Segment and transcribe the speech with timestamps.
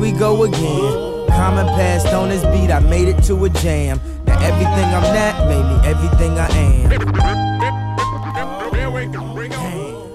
[0.00, 1.26] we go again.
[1.28, 4.00] Common passed on this beat, I made it to a jam.
[4.24, 6.88] Now everything I'm not made me everything I am.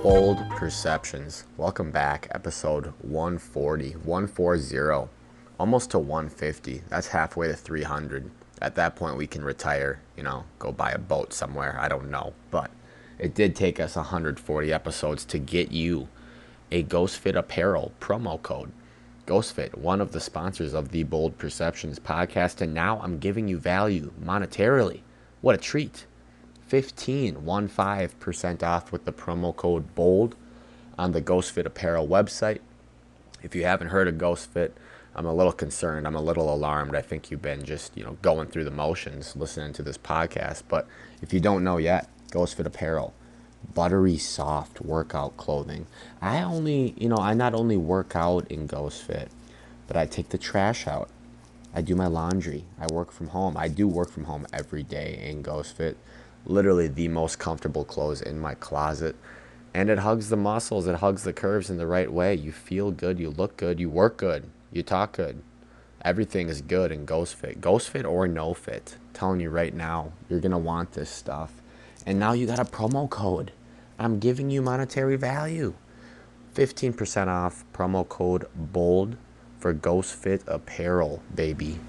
[0.01, 1.43] Bold Perceptions.
[1.57, 5.07] Welcome back, episode 140, 140,
[5.59, 6.81] almost to 150.
[6.89, 8.31] That's halfway to 300.
[8.63, 11.77] At that point, we can retire, you know, go buy a boat somewhere.
[11.79, 12.33] I don't know.
[12.49, 12.71] But
[13.19, 16.07] it did take us 140 episodes to get you
[16.71, 18.71] a GhostFit apparel promo code.
[19.25, 23.57] GhostFit, one of the sponsors of the Bold Perceptions podcast, and now I'm giving you
[23.57, 25.01] value monetarily.
[25.41, 26.05] What a treat!
[26.67, 30.35] 15, 15% off with the promo code BOLD
[30.97, 32.59] on the GhostFit apparel website.
[33.41, 34.73] If you haven't heard of GhostFit,
[35.15, 36.05] I'm a little concerned.
[36.05, 36.95] I'm a little alarmed.
[36.95, 40.63] I think you've been just, you know, going through the motions listening to this podcast.
[40.67, 40.87] But
[41.21, 43.13] if you don't know yet, GhostFit apparel
[43.73, 45.87] buttery soft workout clothing.
[46.21, 49.29] I only, you know, I not only work out in Ghost Fit,
[49.87, 51.09] but I take the trash out.
[51.73, 52.63] I do my laundry.
[52.79, 53.57] I work from home.
[53.57, 55.97] I do work from home every day in Ghost Fit.
[56.45, 59.15] Literally the most comfortable clothes in my closet.
[59.73, 62.33] And it hugs the muscles, it hugs the curves in the right way.
[62.33, 65.41] You feel good, you look good, you work good, you talk good.
[66.01, 67.59] Everything is good in Ghost Fit.
[67.59, 68.95] Ghost Fit or no fit.
[69.13, 71.51] Telling you right now, you're going to want this stuff.
[72.05, 73.51] And now you got a promo code.
[73.97, 75.73] I'm giving you monetary value.
[76.53, 79.17] 15% off promo code BOLD
[79.59, 81.79] for Ghost Fit apparel, baby.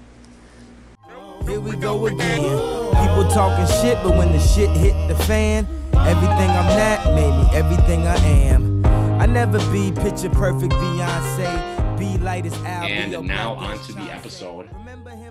[1.45, 2.41] Here we go again.
[2.41, 7.55] People talking shit, but when the shit hit the fan, everything I'm not made me
[7.55, 8.85] everything I am.
[9.21, 12.83] I never be picture perfect Beyonce, be light as Al.
[12.83, 14.69] And now on to the episode.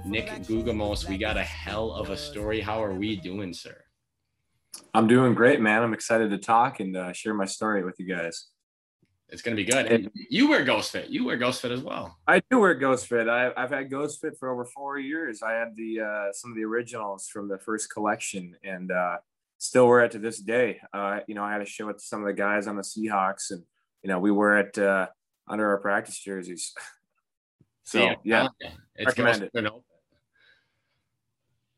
[0.05, 2.61] Nick Guggemos, we got a hell of a story.
[2.61, 3.77] How are we doing, sir?
[4.95, 5.83] I'm doing great, man.
[5.83, 8.47] I'm excited to talk and uh, share my story with you guys.
[9.29, 9.87] It's gonna be good.
[9.87, 11.09] And you wear Ghost Fit.
[11.09, 12.17] You wear Ghost Fit as well.
[12.29, 13.29] I do wear Ghost Fit.
[13.29, 15.43] I, have had Ghost Fit for over four years.
[15.43, 19.17] I had the uh, some of the originals from the first collection, and uh,
[19.59, 20.81] still wear it to this day.
[20.93, 22.83] Uh, you know, I had to show it to some of the guys on the
[22.83, 23.63] Seahawks, and
[24.03, 25.09] you know, we wear it uh,
[25.49, 26.73] under our practice jerseys.
[27.85, 28.15] so yeah,
[28.61, 29.53] yeah it's recommend it.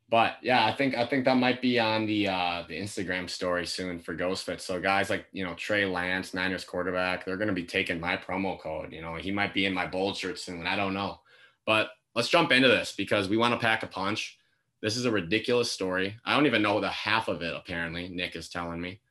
[0.09, 3.67] But yeah, I think I think that might be on the uh, the Instagram story
[3.67, 4.59] soon for GhostFit.
[4.59, 8.59] So guys like you know Trey Lance, Niners quarterback, they're gonna be taking my promo
[8.59, 8.91] code.
[8.91, 10.65] You know, he might be in my bold shirt soon.
[10.65, 11.19] I don't know.
[11.65, 14.39] But let's jump into this because we want to pack a punch.
[14.81, 16.15] This is a ridiculous story.
[16.25, 17.53] I don't even know the half of it.
[17.55, 19.01] Apparently, Nick is telling me.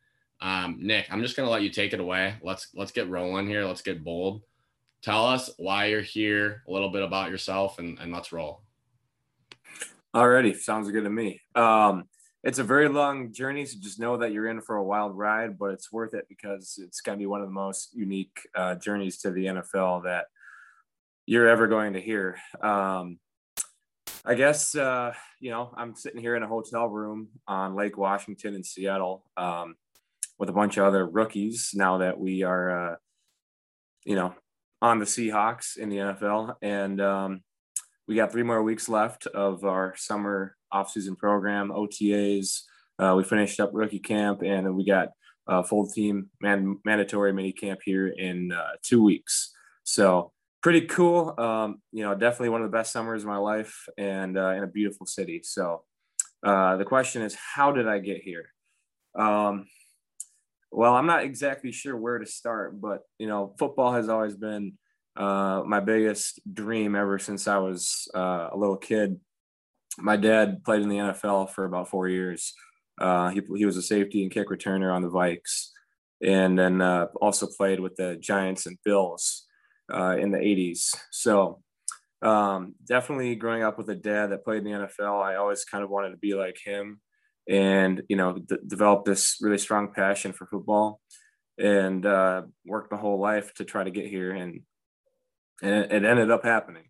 [0.40, 2.34] Um, Nick, I'm just gonna let you take it away.
[2.42, 3.64] Let's let's get rolling here.
[3.64, 4.42] Let's get bold.
[5.02, 8.62] Tell us why you're here, a little bit about yourself, and, and let's roll.
[10.16, 11.42] Alrighty, sounds good to me.
[11.54, 12.04] Um,
[12.42, 15.58] it's a very long journey, so just know that you're in for a wild ride,
[15.58, 18.76] but it's worth it because it's going to be one of the most unique uh,
[18.76, 20.26] journeys to the NFL that
[21.26, 22.38] you're ever going to hear.
[22.62, 23.18] Um,
[24.24, 28.54] I guess uh, you know I'm sitting here in a hotel room on Lake Washington
[28.54, 29.74] in Seattle um,
[30.38, 31.72] with a bunch of other rookies.
[31.74, 32.96] Now that we are, uh,
[34.04, 34.34] you know,
[34.80, 37.42] on the Seahawks in the NFL, and um,
[38.08, 42.62] we got three more weeks left of our summer off-season program, OTAs.
[42.98, 45.10] Uh, we finished up rookie camp, and we got
[45.46, 49.54] a full team man- mandatory mini camp here in uh, two weeks.
[49.84, 50.32] So
[50.62, 51.34] pretty cool.
[51.38, 54.62] Um, you know, definitely one of the best summers of my life, and uh, in
[54.62, 55.42] a beautiful city.
[55.44, 55.84] So
[56.42, 58.46] uh, the question is, how did I get here?
[59.14, 59.66] Um,
[60.72, 64.78] well, I'm not exactly sure where to start, but you know, football has always been
[65.18, 69.18] uh, my biggest dream ever since I was uh, a little kid.
[69.98, 72.54] My dad played in the NFL for about four years.
[73.00, 75.70] Uh, he, he was a safety and kick returner on the Vikes,
[76.22, 79.46] and then uh, also played with the Giants and Bills
[79.92, 80.94] uh, in the 80s.
[81.10, 81.62] So
[82.22, 85.82] um, definitely growing up with a dad that played in the NFL, I always kind
[85.82, 87.00] of wanted to be like him
[87.48, 91.00] and, you know, d- develop this really strong passion for football
[91.58, 94.32] and uh, worked my whole life to try to get here.
[94.32, 94.62] And
[95.62, 96.84] and it, it ended up happening.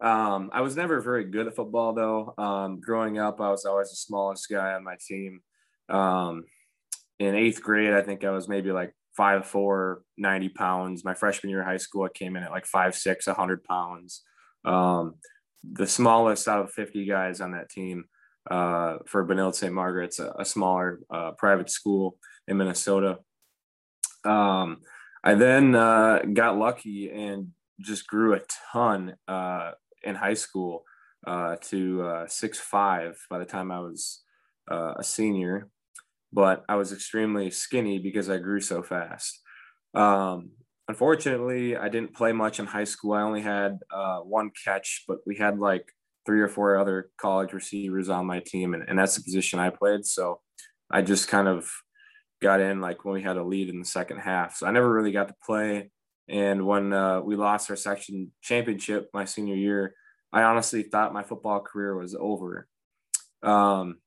[0.00, 2.34] Um, I was never very good at football though.
[2.36, 5.40] Um, growing up, I was always the smallest guy on my team.
[5.88, 6.44] Um,
[7.20, 11.04] in eighth grade, I think I was maybe like five four, 90 pounds.
[11.04, 14.22] My freshman year of high school, I came in at like five six, 100 pounds.
[14.64, 15.14] Um,
[15.62, 18.06] the smallest out of 50 guys on that team
[18.50, 19.72] uh, for Benilde St.
[19.72, 22.18] Margaret's, a, a smaller uh, private school
[22.48, 23.18] in Minnesota.
[24.24, 24.78] Um,
[25.22, 27.48] I then uh, got lucky and
[27.82, 28.40] just grew a
[28.72, 30.84] ton uh, in high school
[31.26, 34.22] uh, to uh, six five by the time I was
[34.70, 35.68] uh, a senior,
[36.32, 39.40] but I was extremely skinny because I grew so fast.
[39.94, 40.52] Um,
[40.88, 43.12] unfortunately, I didn't play much in high school.
[43.12, 45.86] I only had uh, one catch, but we had like
[46.24, 49.70] three or four other college receivers on my team, and, and that's the position I
[49.70, 50.06] played.
[50.06, 50.40] So
[50.90, 51.70] I just kind of
[52.42, 54.56] got in like when we had a lead in the second half.
[54.56, 55.90] So I never really got to play.
[56.28, 59.94] And when uh, we lost our section championship my senior year,
[60.32, 62.68] I honestly thought my football career was over.
[63.42, 63.98] Um,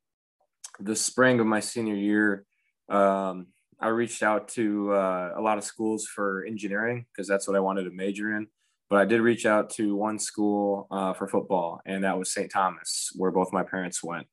[0.80, 2.46] the spring of my senior year,
[2.90, 3.48] um,
[3.80, 7.60] I reached out to uh, a lot of schools for engineering because that's what I
[7.60, 8.48] wanted to major in.
[8.90, 12.52] But I did reach out to one school uh, for football, and that was St.
[12.52, 14.28] Thomas, where both my parents went.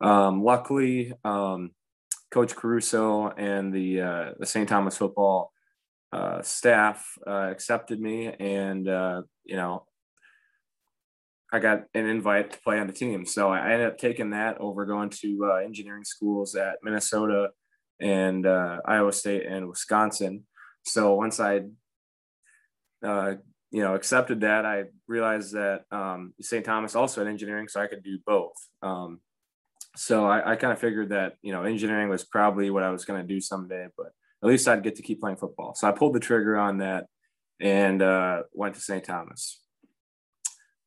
[0.00, 1.70] Um, luckily, um,
[2.30, 4.68] Coach Caruso and the uh, the St.
[4.68, 5.52] Thomas football
[6.12, 9.84] uh, staff uh, accepted me, and uh, you know,
[11.52, 13.26] I got an invite to play on the team.
[13.26, 17.50] So I ended up taking that over going to uh, engineering schools at Minnesota
[18.00, 20.44] and uh, Iowa State and Wisconsin.
[20.84, 21.62] So once I,
[23.04, 23.34] uh,
[23.70, 26.64] you know, accepted that, I realized that um, St.
[26.64, 28.54] Thomas also had engineering, so I could do both.
[28.82, 29.20] Um,
[29.96, 33.04] so I, I kind of figured that you know engineering was probably what I was
[33.04, 34.12] going to do someday, but
[34.46, 35.74] at least I'd get to keep playing football.
[35.74, 37.06] So I pulled the trigger on that
[37.60, 39.04] and uh, went to St.
[39.04, 39.60] Thomas.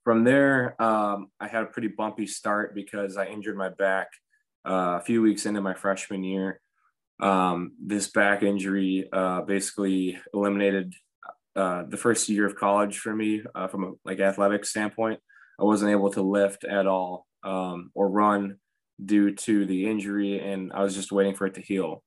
[0.04, 4.08] From there, um, I had a pretty bumpy start because I injured my back
[4.68, 6.62] uh, a few weeks into my freshman year
[7.20, 10.94] um, this back injury uh, basically eliminated
[11.56, 15.20] uh, the first year of college for me uh, from a like athletic standpoint.
[15.60, 18.58] I wasn't able to lift at all um, or run
[19.04, 22.04] due to the injury, and I was just waiting for it to heal.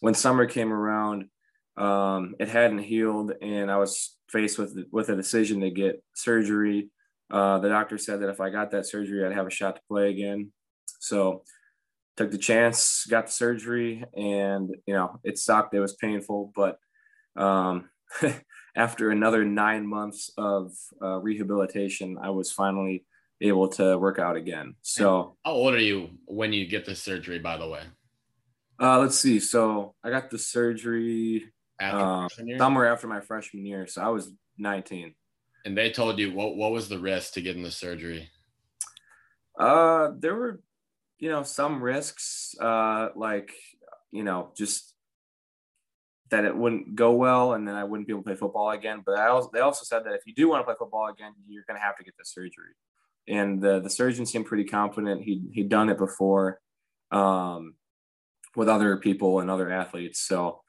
[0.00, 1.26] When summer came around,
[1.76, 6.90] um, it hadn't healed, and I was faced with with a decision to get surgery.
[7.30, 9.82] Uh, the doctor said that if I got that surgery, I'd have a shot to
[9.88, 10.52] play again.
[11.00, 11.42] So
[12.16, 15.74] took the chance, got the surgery, and you know it sucked.
[15.74, 16.78] It was painful, but
[17.36, 17.88] um,
[18.76, 20.72] after another nine months of
[21.02, 23.04] uh, rehabilitation, I was finally
[23.40, 24.74] able to work out again.
[24.82, 27.38] So, how old are you when you get the surgery?
[27.38, 27.82] By the way,
[28.80, 29.40] uh, let's see.
[29.40, 33.86] So I got the surgery uh, somewhere after my freshman year.
[33.86, 35.14] So I was 19.
[35.64, 38.30] And they told you what what was the risk to getting the surgery?
[39.58, 40.60] Uh, there were
[41.18, 43.52] you know, some risks, uh, like,
[44.10, 44.94] you know, just
[46.30, 49.02] that it wouldn't go well and then I wouldn't be able to play football again.
[49.04, 51.32] But I also, they also said that if you do want to play football again,
[51.48, 52.74] you're going to have to get the surgery.
[53.26, 55.22] And the, the surgeon seemed pretty confident.
[55.22, 56.60] He, he'd done it before
[57.10, 57.74] um,
[58.58, 60.20] with other people and other athletes.
[60.20, 60.62] So,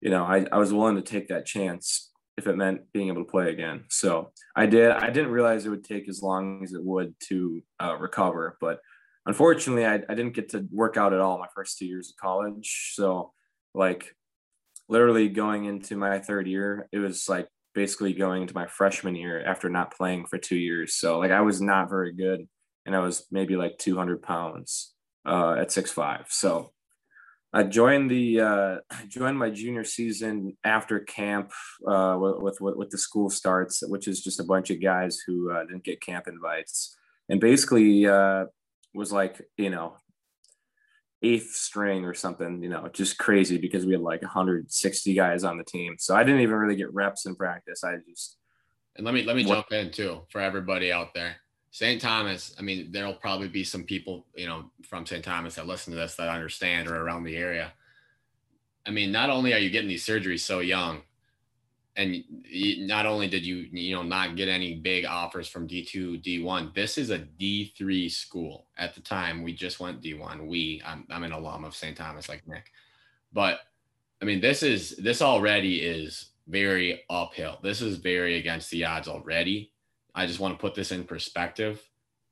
[0.00, 3.22] you know, I, I was willing to take that chance if it meant being able
[3.22, 3.84] to play again.
[3.90, 4.90] So I did.
[4.90, 8.80] I didn't realize it would take as long as it would to uh, recover, but
[9.26, 12.16] unfortunately, I, I didn't get to work out at all my first two years of
[12.16, 12.92] college.
[12.94, 13.32] So,
[13.74, 14.16] like,
[14.88, 19.44] literally going into my third year, it was like basically going into my freshman year
[19.44, 20.94] after not playing for two years.
[20.94, 22.48] So, like, I was not very good,
[22.86, 24.94] and I was maybe like 200 pounds
[25.26, 26.24] uh, at six five.
[26.30, 26.72] So,
[27.52, 28.76] I joined the uh,
[29.08, 31.52] joined my junior season after camp
[31.86, 35.50] uh, with, with, with the school starts, which is just a bunch of guys who
[35.50, 36.96] uh, didn't get camp invites,
[37.28, 38.44] and basically uh,
[38.94, 39.96] was like, you know,
[41.22, 45.58] eighth string or something, you know, just crazy because we had like 160 guys on
[45.58, 45.96] the team.
[45.98, 47.82] So I didn't even really get reps in practice.
[47.82, 48.36] I just
[48.96, 51.36] and let me let me jump in too for everybody out there.
[51.70, 52.00] St.
[52.00, 55.24] Thomas, I mean, there'll probably be some people, you know, from St.
[55.24, 57.72] Thomas that listen to this that understand or around the area.
[58.86, 61.02] I mean, not only are you getting these surgeries so young,
[61.98, 62.22] and
[62.86, 66.96] not only did you you know not get any big offers from D2 D1 this
[66.96, 71.32] is a D3 school at the time we just went D1 we I'm, I'm an
[71.32, 71.96] alum of St.
[71.96, 72.70] Thomas like Nick
[73.32, 73.58] but
[74.22, 79.08] I mean this is this already is very uphill this is very against the odds
[79.08, 79.72] already
[80.18, 81.80] I just want to put this in perspective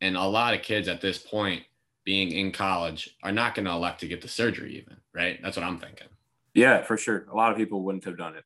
[0.01, 1.63] and a lot of kids at this point
[2.05, 5.57] being in college are not going to elect to get the surgery even right that's
[5.57, 6.09] what I'm thinking
[6.55, 8.45] yeah for sure a lot of people wouldn't have done it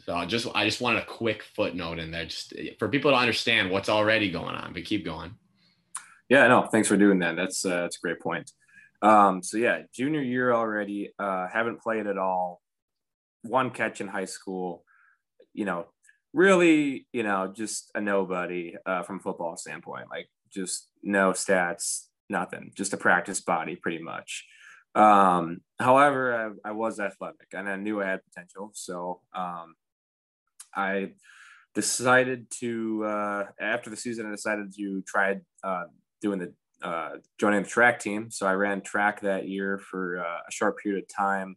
[0.00, 3.16] so I just I just wanted a quick footnote in there, just for people to
[3.16, 4.72] understand what's already going on.
[4.72, 5.34] But keep going.
[6.28, 7.36] Yeah, no, thanks for doing that.
[7.36, 8.50] That's uh, that's a great point.
[9.02, 11.12] Um, so yeah, junior year already.
[11.18, 12.60] Uh, haven't played at all.
[13.42, 14.84] One catch in high school.
[15.52, 15.86] You know,
[16.34, 20.10] really, you know, just a nobody uh, from football standpoint.
[20.10, 22.72] Like just no stats, nothing.
[22.76, 24.44] Just a practice body, pretty much.
[24.94, 28.70] Um, however, I, I, was athletic and I knew I had potential.
[28.74, 29.74] So um,
[30.72, 31.12] I
[31.74, 35.84] decided to uh, after the season, I decided to try uh,
[36.20, 36.54] doing the
[36.86, 38.30] uh, joining the track team.
[38.30, 41.56] So I ran track that year for uh, a short period of time.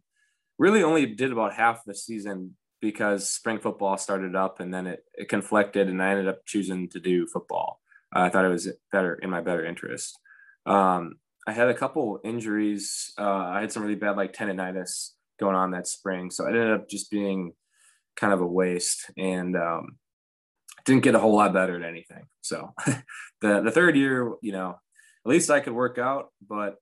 [0.57, 5.03] Really, only did about half the season because spring football started up and then it,
[5.15, 7.79] it conflicted and I ended up choosing to do football.
[8.15, 10.17] Uh, I thought it was better in my better interest.
[10.65, 11.15] Um,
[11.47, 13.13] I had a couple injuries.
[13.17, 16.29] Uh, I had some really bad like tendonitis going on that spring.
[16.29, 17.53] So I ended up just being
[18.15, 19.97] kind of a waste and um,
[20.85, 22.25] didn't get a whole lot better at anything.
[22.41, 22.73] So
[23.41, 26.75] the, the third year, you know, at least I could work out, but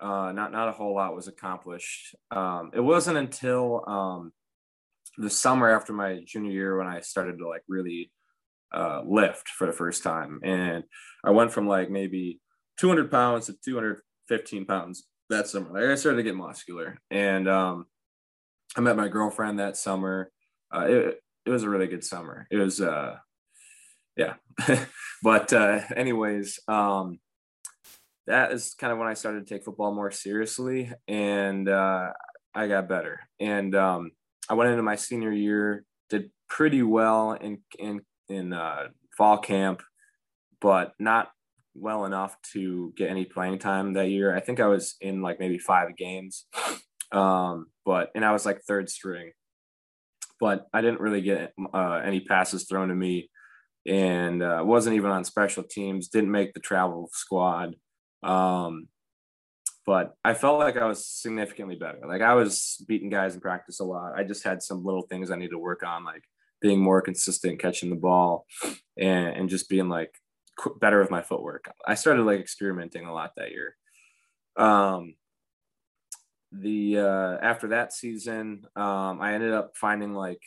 [0.00, 2.14] uh, not, not a whole lot was accomplished.
[2.30, 4.32] Um, it wasn't until um,
[5.18, 8.10] the summer after my junior year when I started to like really
[8.72, 10.40] uh, lift for the first time.
[10.42, 10.84] And
[11.24, 12.40] I went from like maybe
[12.78, 15.70] 200 pounds to 215 pounds that summer.
[15.72, 17.86] Like I started to get muscular, and um,
[18.76, 20.30] I met my girlfriend that summer.
[20.74, 22.46] Uh, it it was a really good summer.
[22.50, 23.16] It was uh,
[24.16, 24.34] yeah,
[25.22, 27.18] but uh, anyways, um,
[28.26, 32.12] that is kind of when I started to take football more seriously, and uh,
[32.54, 33.20] I got better.
[33.40, 34.12] And um,
[34.48, 39.82] I went into my senior year, did pretty well in in in uh, fall camp,
[40.60, 41.30] but not
[41.74, 44.34] well enough to get any playing time that year.
[44.34, 46.46] I think I was in like maybe five games,
[47.12, 49.32] um, but and I was like third string,
[50.40, 53.30] but I didn't really get uh, any passes thrown to me,
[53.86, 56.08] and uh, wasn't even on special teams.
[56.08, 57.76] Didn't make the travel squad.
[58.22, 58.88] Um,
[59.88, 62.00] but I felt like I was significantly better.
[62.06, 64.12] Like I was beating guys in practice a lot.
[64.14, 66.24] I just had some little things I need to work on, like
[66.60, 68.44] being more consistent catching the ball
[68.98, 70.14] and, and just being like
[70.78, 71.72] better with my footwork.
[71.86, 73.76] I started like experimenting a lot that year.
[74.58, 75.14] Um,
[76.52, 80.42] the uh, after that season, um, I ended up finding like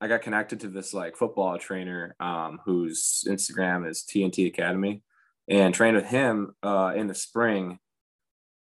[0.00, 5.02] I got connected to this like football trainer um, whose Instagram is TNT Academy,
[5.48, 7.80] and trained with him uh, in the spring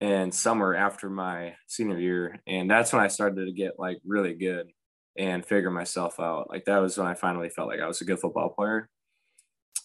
[0.04, 4.34] and summer after my senior year, and that's when I started to get like really
[4.34, 4.70] good
[5.18, 6.50] and figure myself out.
[6.50, 8.90] Like that was when I finally felt like I was a good football player.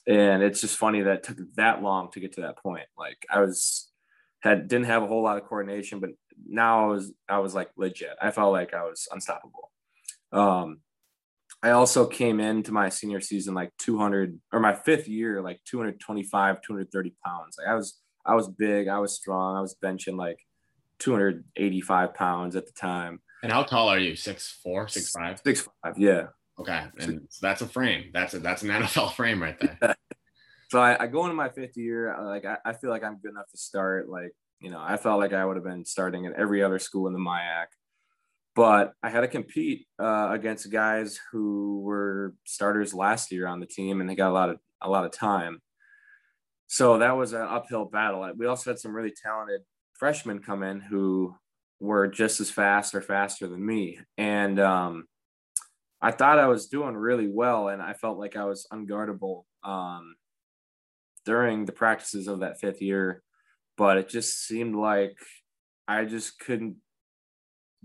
[0.08, 2.86] And it's just funny that took that long to get to that point.
[2.98, 3.92] Like I was
[4.40, 6.10] had didn't have a whole lot of coordination, but
[6.48, 8.16] now I was I was like legit.
[8.20, 9.70] I felt like I was unstoppable.
[10.32, 10.80] Um
[11.62, 16.60] I also came into my senior season like 200 or my fifth year like 225
[16.60, 17.56] 230 pounds.
[17.56, 20.38] Like I was I was big, I was strong, I was benching like
[20.98, 23.20] 285 pounds at the time.
[23.42, 24.16] And how tall are you?
[24.16, 25.40] Six four, six five?
[25.44, 26.26] Six five, yeah.
[26.58, 26.84] Okay.
[26.98, 28.10] And so that's a frame.
[28.12, 29.94] That's a that's an NFL frame right there.
[30.70, 32.16] so I, I, go into my fifth year.
[32.20, 34.08] Like I, I feel like I'm good enough to start.
[34.08, 37.06] Like, you know, I felt like I would have been starting at every other school
[37.06, 37.66] in the MIAC.
[38.56, 43.66] But I had to compete uh, against guys who were starters last year on the
[43.66, 45.60] team and they got a lot of a lot of time.
[46.68, 48.30] So that was an uphill battle.
[48.36, 49.62] We also had some really talented
[49.94, 51.34] freshmen come in who
[51.80, 53.98] were just as fast or faster than me.
[54.18, 55.06] And um,
[56.00, 60.14] I thought I was doing really well, and I felt like I was unguardable um,
[61.24, 63.22] during the practices of that fifth year.
[63.78, 65.16] But it just seemed like
[65.86, 66.76] I just couldn't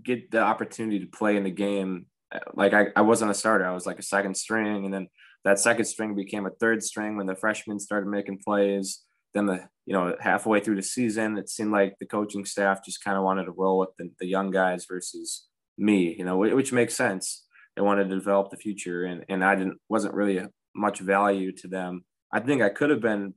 [0.03, 2.07] get the opportunity to play in the game.
[2.53, 3.65] Like I, I wasn't a starter.
[3.65, 5.07] I was like a second string, and then
[5.43, 9.01] that second string became a third string when the freshmen started making plays.
[9.33, 13.03] Then the you know halfway through the season it seemed like the coaching staff just
[13.03, 15.47] kind of wanted to roll with the, the young guys versus
[15.77, 17.43] me you know which makes sense.
[17.75, 20.41] They wanted to develop the future and and i didn't wasn't really
[20.75, 22.05] much value to them.
[22.31, 23.33] I think i could have been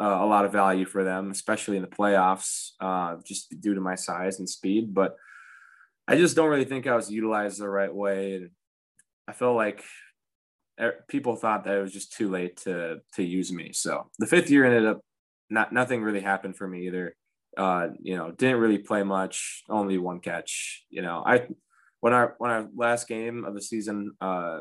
[0.00, 3.80] uh, a lot of value for them especially in the playoffs uh, just due to
[3.80, 5.14] my size and speed but
[6.08, 8.50] i just don't really think i was utilized the right way and
[9.28, 9.84] i felt like
[11.08, 13.72] people thought that it was just too late to to use me.
[13.72, 15.00] So the fifth year ended up
[15.50, 17.16] not nothing really happened for me either.
[17.56, 20.84] Uh, you know, didn't really play much, only one catch.
[20.90, 21.48] You know, I
[22.00, 24.60] when our when our last game of the season uh,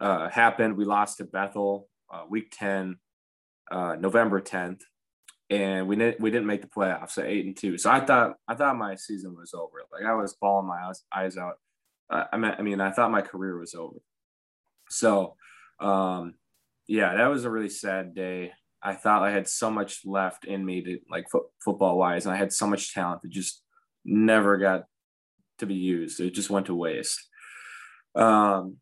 [0.00, 2.96] uh, happened, we lost to Bethel uh, week ten,
[3.70, 4.82] uh, November tenth,
[5.50, 7.76] and we didn't we didn't make the playoffs at eight and two.
[7.76, 9.82] So I thought I thought my season was over.
[9.92, 11.58] Like I was bawling my eyes, eyes out.
[12.08, 13.98] Uh, I mean, I mean, I thought my career was over.
[14.90, 15.36] So,
[15.80, 16.34] um,
[16.86, 18.52] yeah, that was a really sad day.
[18.82, 22.34] I thought I had so much left in me to like fo- football wise, and
[22.34, 23.62] I had so much talent that just
[24.04, 24.84] never got
[25.58, 26.20] to be used.
[26.20, 27.18] It just went to waste.
[28.14, 28.76] Um,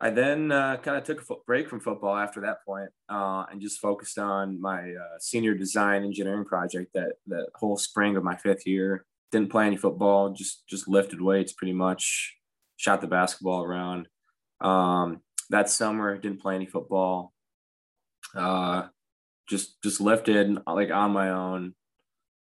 [0.00, 3.60] I then uh, kind of took a break from football after that point, uh, and
[3.60, 8.36] just focused on my uh, senior design engineering project that that whole spring of my
[8.36, 9.04] fifth year.
[9.30, 12.34] Didn't play any football, just just lifted weights pretty much,
[12.76, 14.08] shot the basketball around.
[14.60, 17.32] Um, that summer, didn't play any football.
[18.34, 18.88] Uh,
[19.48, 21.74] just just lifted like on my own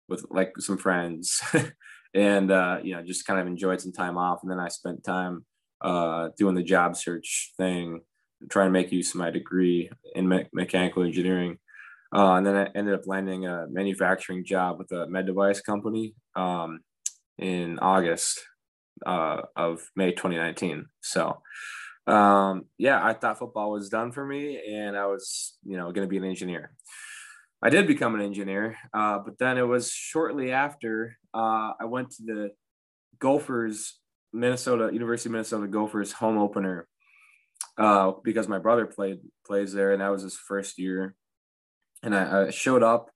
[0.08, 1.42] with like some friends,
[2.14, 4.40] and uh, you know just kind of enjoyed some time off.
[4.42, 5.44] And then I spent time
[5.80, 8.02] uh, doing the job search thing,
[8.50, 11.58] trying to make use of my degree in me- mechanical engineering.
[12.14, 16.14] Uh, and then I ended up landing a manufacturing job with a med device company
[16.36, 16.80] um,
[17.38, 18.42] in August
[19.06, 20.86] uh, of May 2019.
[21.00, 21.40] So,
[22.06, 26.06] um, yeah, I thought football was done for me and I was, you know, going
[26.06, 26.74] to be an engineer.
[27.62, 32.10] I did become an engineer, uh, but then it was shortly after uh, I went
[32.12, 32.50] to the
[33.20, 34.00] Gophers,
[34.32, 36.88] Minnesota University of Minnesota Gophers home opener
[37.78, 41.14] uh, because my brother played plays there, and that was his first year.
[42.02, 43.10] And I, I showed up,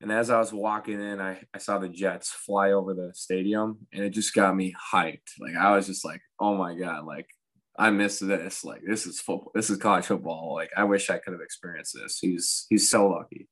[0.00, 3.78] and as I was walking in, I, I saw the Jets fly over the stadium,
[3.92, 5.40] and it just got me hyped.
[5.40, 7.26] Like I was just like, oh my god, like
[7.78, 8.64] I miss this.
[8.64, 9.52] Like this is football.
[9.54, 10.54] This is college football.
[10.54, 12.18] Like I wish I could have experienced this.
[12.18, 13.48] He's he's so lucky.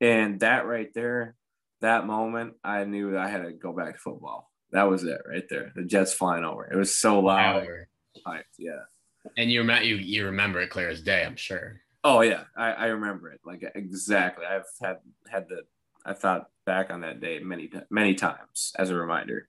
[0.00, 1.36] And that right there,
[1.80, 4.50] that moment, I knew that I had to go back to football.
[4.72, 5.72] That was it right there.
[5.74, 6.64] The Jets flying over.
[6.64, 7.66] It was so loud.
[8.26, 8.82] Hyped, yeah.
[9.36, 11.80] And you remember you you remember it clear as day, I'm sure.
[12.02, 14.44] Oh yeah, I, I remember it like exactly.
[14.46, 14.98] I've had
[15.28, 15.62] had the
[16.04, 19.48] I thought back on that day many many times as a reminder.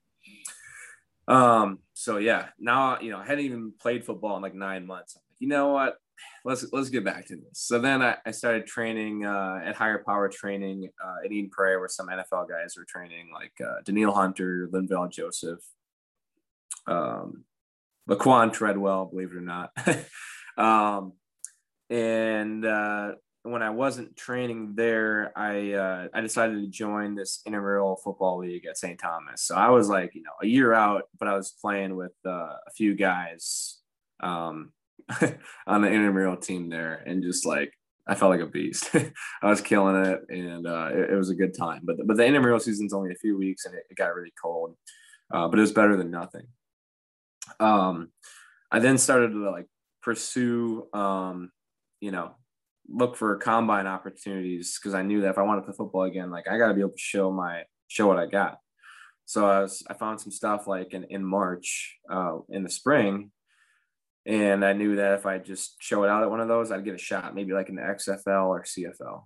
[1.28, 1.80] Um.
[1.94, 5.16] So yeah, now you know I hadn't even played football in like nine months.
[5.16, 5.98] I'm Like, you know what?
[6.44, 7.44] let's let's get back to this.
[7.54, 11.78] So then I, I started training uh, at higher power training uh, at Eden Prairie,
[11.78, 15.60] where some NFL guys were training, like uh, Danielle Hunter, Linval Joseph,
[16.86, 17.44] um,
[18.08, 19.72] Laquan Treadwell, believe it or not.
[20.56, 21.12] um,
[21.90, 23.12] and uh,
[23.46, 28.66] when I wasn't training there, I uh, I decided to join this intramural football league
[28.66, 28.98] at St.
[28.98, 29.42] Thomas.
[29.42, 32.54] So I was like, you know, a year out, but I was playing with uh,
[32.66, 33.78] a few guys
[34.20, 34.72] um,
[35.66, 37.72] on the intramural team there and just like
[38.06, 38.90] I felt like a beast.
[39.42, 41.82] I was killing it and uh, it, it, was a good time.
[41.84, 44.76] But but the intramural season's only a few weeks and it, it got really cold,
[45.32, 46.46] uh, but it was better than nothing.
[47.60, 48.10] Um,
[48.70, 49.66] I then started to like
[50.02, 51.50] pursue, um,
[52.00, 52.34] you know,
[52.88, 56.30] look for combine opportunities because I knew that if I wanted to play football again,
[56.30, 58.58] like I got to be able to show my show what I got.
[59.24, 63.30] So I was I found some stuff like in in March uh, in the spring
[64.26, 66.84] and I knew that if I just show it out at one of those, I'd
[66.84, 69.22] get a shot, maybe like in the XFL or CFL.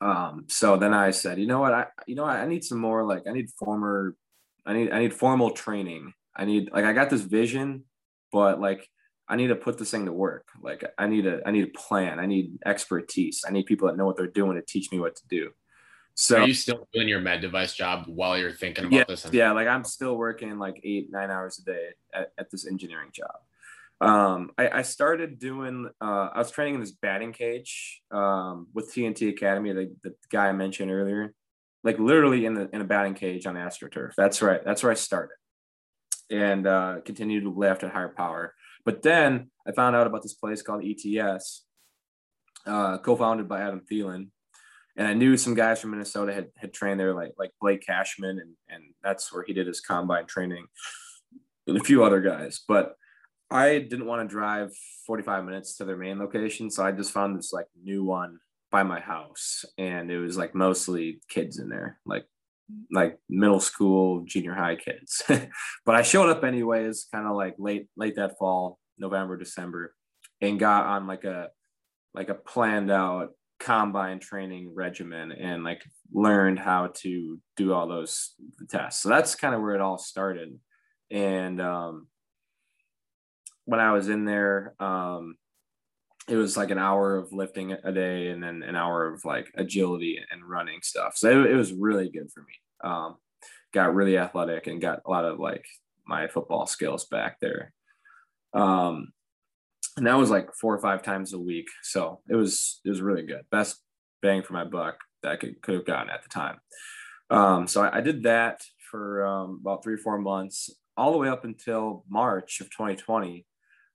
[0.00, 2.78] Um, so then I said, you know what, I you know what, I need some
[2.78, 4.16] more like I need former,
[4.64, 6.14] I need I need formal training.
[6.34, 7.84] I need like I got this vision,
[8.32, 8.88] but like
[9.28, 10.48] I need to put this thing to work.
[10.60, 12.18] Like I need a I need a plan.
[12.18, 13.44] I need expertise.
[13.46, 15.50] I need people that know what they're doing to teach me what to do.
[16.16, 19.26] So are you still doing your med device job while you're thinking about yeah, this?
[19.32, 23.10] Yeah, like I'm still working like eight, nine hours a day at, at this engineering
[23.12, 23.34] job
[24.00, 28.92] um, I, I, started doing uh, i was training in this batting cage um, with
[28.92, 31.32] tnt academy the, the guy i mentioned earlier
[31.82, 34.96] like literally in the in a batting cage on astroturf that's right that's where i
[34.96, 35.34] started
[36.30, 40.34] and uh, continued to lift at higher power but then i found out about this
[40.34, 41.64] place called ets
[42.66, 44.28] uh, co-founded by adam thielen
[44.96, 48.38] and i knew some guys from minnesota had, had trained there like like blake cashman
[48.38, 50.66] and, and that's where he did his combine training
[51.66, 52.96] and a few other guys but
[53.50, 54.72] I didn't want to drive
[55.06, 56.70] 45 minutes to their main location.
[56.70, 58.38] So I just found this like new one
[58.70, 59.64] by my house.
[59.78, 62.26] And it was like mostly kids in there, like
[62.90, 65.22] like middle school, junior high kids.
[65.28, 69.94] but I showed up anyways, kind of like late, late that fall, November, December,
[70.40, 71.48] and got on like a
[72.14, 78.34] like a planned out combine training regimen and like learned how to do all those
[78.70, 79.02] tests.
[79.02, 80.58] So that's kind of where it all started.
[81.10, 82.08] And um
[83.64, 85.36] when I was in there, um,
[86.26, 89.50] it was like an hour of lifting a day and then an hour of like
[89.56, 91.16] agility and running stuff.
[91.16, 92.54] So it, it was really good for me.
[92.82, 93.16] Um,
[93.72, 95.66] got really athletic and got a lot of like
[96.06, 97.72] my football skills back there.
[98.54, 99.12] Um,
[99.96, 101.68] and that was like four or five times a week.
[101.82, 103.42] So it was, it was really good.
[103.50, 103.80] Best
[104.22, 106.58] bang for my buck that I could, could have gotten at the time.
[107.30, 111.18] Um, so I, I, did that for um, about three or four months, all the
[111.18, 113.46] way up until March of 2020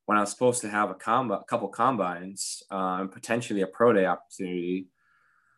[0.09, 3.67] when I was supposed to have a comb a couple combines uh, and potentially a
[3.67, 4.87] pro day opportunity.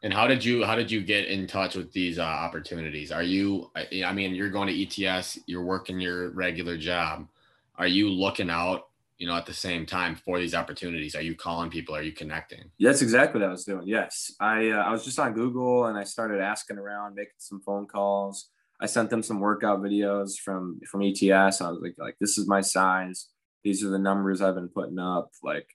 [0.03, 3.13] And how did you how did you get in touch with these uh, opportunities?
[3.13, 7.29] Are you I mean you're going to ETS, you're working your regular job.
[7.77, 11.15] Are you looking out, you know, at the same time for these opportunities?
[11.15, 11.95] Are you calling people?
[11.95, 12.65] Are you connecting?
[12.77, 13.87] That's exactly what I was doing.
[13.87, 17.61] Yes, I uh, I was just on Google and I started asking around, making some
[17.61, 18.49] phone calls.
[18.81, 21.61] I sent them some workout videos from from ETS.
[21.61, 23.27] I was like like this is my size
[23.63, 25.31] these are the numbers I've been putting up.
[25.43, 25.67] Like,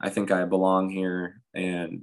[0.00, 1.40] I think I belong here.
[1.54, 2.02] And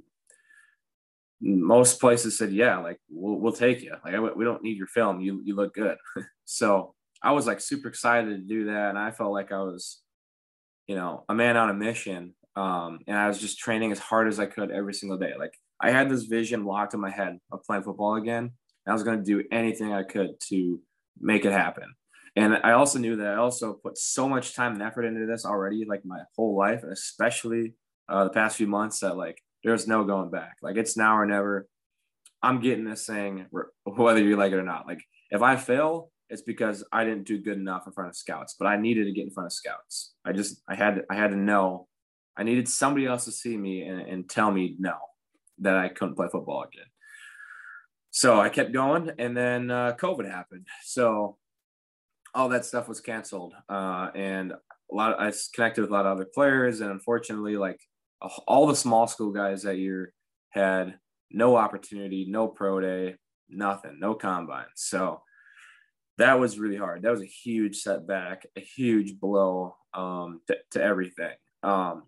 [1.40, 3.94] most places said, yeah, like we'll, we'll take you.
[4.04, 5.20] Like, we don't need your film.
[5.20, 5.96] You, you look good.
[6.44, 8.90] so I was like super excited to do that.
[8.90, 10.00] And I felt like I was,
[10.86, 12.34] you know, a man on a mission.
[12.54, 15.32] Um, and I was just training as hard as I could every single day.
[15.38, 18.52] Like I had this vision locked in my head of playing football again.
[18.86, 20.80] I was going to do anything I could to
[21.20, 21.94] make it happen.
[22.34, 25.44] And I also knew that I also put so much time and effort into this
[25.44, 27.74] already, like my whole life, especially
[28.08, 30.56] uh, the past few months, that like there's no going back.
[30.62, 31.68] Like it's now or never.
[32.42, 33.46] I'm getting this thing
[33.84, 34.86] whether you like it or not.
[34.86, 38.56] Like if I fail, it's because I didn't do good enough in front of scouts,
[38.58, 40.14] but I needed to get in front of scouts.
[40.24, 41.88] I just I had I had to know
[42.36, 44.96] I needed somebody else to see me and, and tell me no
[45.58, 46.86] that I couldn't play football again.
[48.10, 50.66] So I kept going, and then uh, COVID happened.
[50.84, 51.36] So
[52.34, 55.12] all that stuff was canceled, uh, and a lot.
[55.12, 57.80] Of, I connected with a lot of other players, and unfortunately, like
[58.46, 60.12] all the small school guys that year
[60.50, 60.98] had
[61.30, 63.16] no opportunity, no pro day,
[63.48, 64.66] nothing, no combine.
[64.76, 65.22] So
[66.18, 67.02] that was really hard.
[67.02, 71.32] That was a huge setback, a huge blow um, to, to everything.
[71.62, 72.04] Um,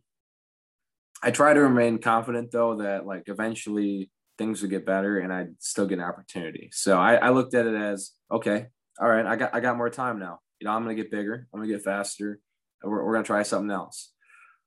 [1.22, 5.54] I try to remain confident though that like eventually things would get better and I'd
[5.58, 6.68] still get an opportunity.
[6.72, 8.66] So I, I looked at it as okay,
[9.00, 10.40] all right, I got I got more time now.
[10.60, 12.40] You know, I'm gonna get bigger, I'm gonna get faster,
[12.82, 14.12] we're, we're gonna try something else.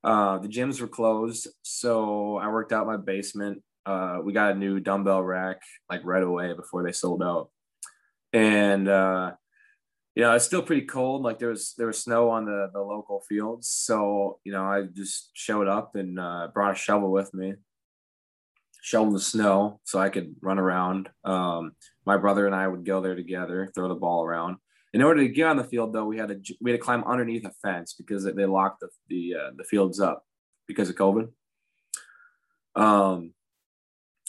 [0.04, 3.63] Uh, the gyms were closed, so I worked out my basement.
[3.86, 7.50] Uh, we got a new dumbbell rack like right away before they sold out,
[8.34, 9.32] and uh,
[10.16, 11.24] you know it's still pretty cold.
[11.24, 14.84] Like there was there was snow on the the local fields, so you know I
[14.84, 17.56] just showed up and uh, brought a shovel with me,
[18.82, 21.10] shovel the snow so I could run around.
[21.24, 21.74] Um,
[22.08, 24.58] my brother and I would go there together, throw the ball around.
[24.93, 27.04] In order to get on the field, though, we had to we had to climb
[27.04, 30.24] underneath a fence because they locked the the uh, the fields up
[30.67, 31.30] because of COVID.
[32.76, 33.34] Um,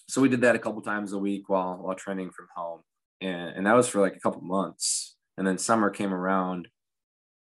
[0.09, 2.81] so we did that a couple times a week while while training from home,
[3.21, 5.17] and and that was for like a couple months.
[5.37, 6.67] And then summer came around,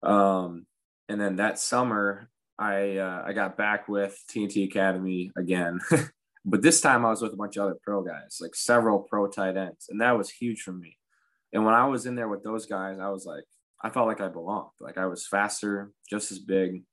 [0.03, 0.65] um,
[1.07, 5.79] and then that summer I uh, I got back with TNT Academy again.
[6.49, 9.27] but this time I was with a bunch of other pro guys, like several pro
[9.27, 10.97] tight ends, and that was huge for me
[11.53, 13.43] and when I was in there with those guys, I was like,
[13.81, 14.71] I felt like I belonged.
[14.79, 16.83] Like I was faster, just as big,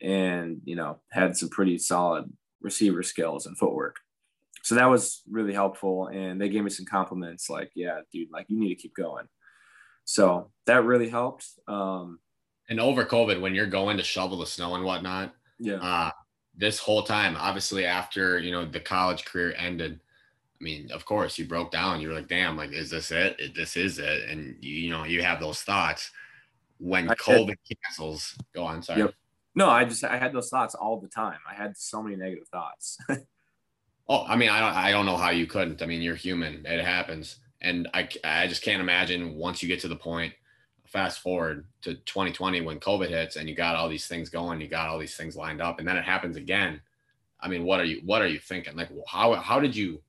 [0.00, 3.96] and you know, had some pretty solid receiver skills and footwork.
[4.62, 6.06] So that was really helpful.
[6.06, 9.26] And they gave me some compliments like, yeah, dude, like you need to keep going.
[10.04, 11.46] So that really helped.
[11.66, 12.20] Um,
[12.68, 15.76] and over COVID, when you're going to shovel the snow and whatnot, yeah.
[15.76, 16.10] Uh,
[16.56, 20.00] this whole time, obviously after you know the college career ended,
[20.60, 22.00] I mean, of course, you broke down.
[22.00, 23.54] You were like, "Damn, like, is this it?
[23.54, 26.10] This is it." And you, you know, you have those thoughts
[26.78, 27.78] when I COVID did.
[27.84, 28.36] cancels.
[28.54, 29.00] Go on, sorry.
[29.00, 29.14] Yep.
[29.54, 31.38] No, I just I had those thoughts all the time.
[31.50, 32.98] I had so many negative thoughts.
[34.08, 35.82] oh, I mean, I don't I don't know how you couldn't.
[35.82, 36.64] I mean, you're human.
[36.66, 40.32] It happens, and I I just can't imagine once you get to the point.
[40.92, 44.68] Fast forward to 2020 when COVID hits and you got all these things going, you
[44.68, 46.82] got all these things lined up, and then it happens again.
[47.40, 48.76] I mean, what are you what are you thinking?
[48.76, 50.02] Like, how how did you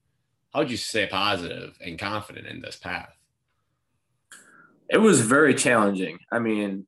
[0.53, 3.15] how would you stay positive and confident in this path?
[4.89, 6.19] It was very challenging.
[6.31, 6.85] I mean,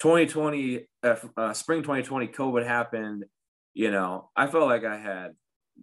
[0.00, 3.24] 2020, uh, uh, spring 2020, COVID happened.
[3.72, 5.34] You know, I felt like I had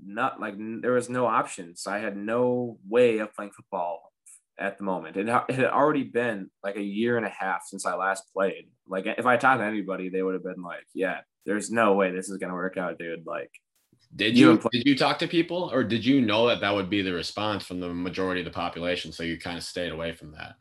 [0.05, 1.87] not like there was no options.
[1.87, 4.12] I had no way of playing football
[4.59, 5.17] at the moment.
[5.17, 8.67] It, it had already been like a year and a half since I last played.
[8.87, 12.11] Like, if I talked to anybody, they would have been like, "Yeah, there's no way
[12.11, 13.51] this is gonna work out, dude." Like,
[14.15, 16.89] did you, you did you talk to people, or did you know that that would
[16.89, 19.11] be the response from the majority of the population?
[19.11, 20.55] So you kind of stayed away from that.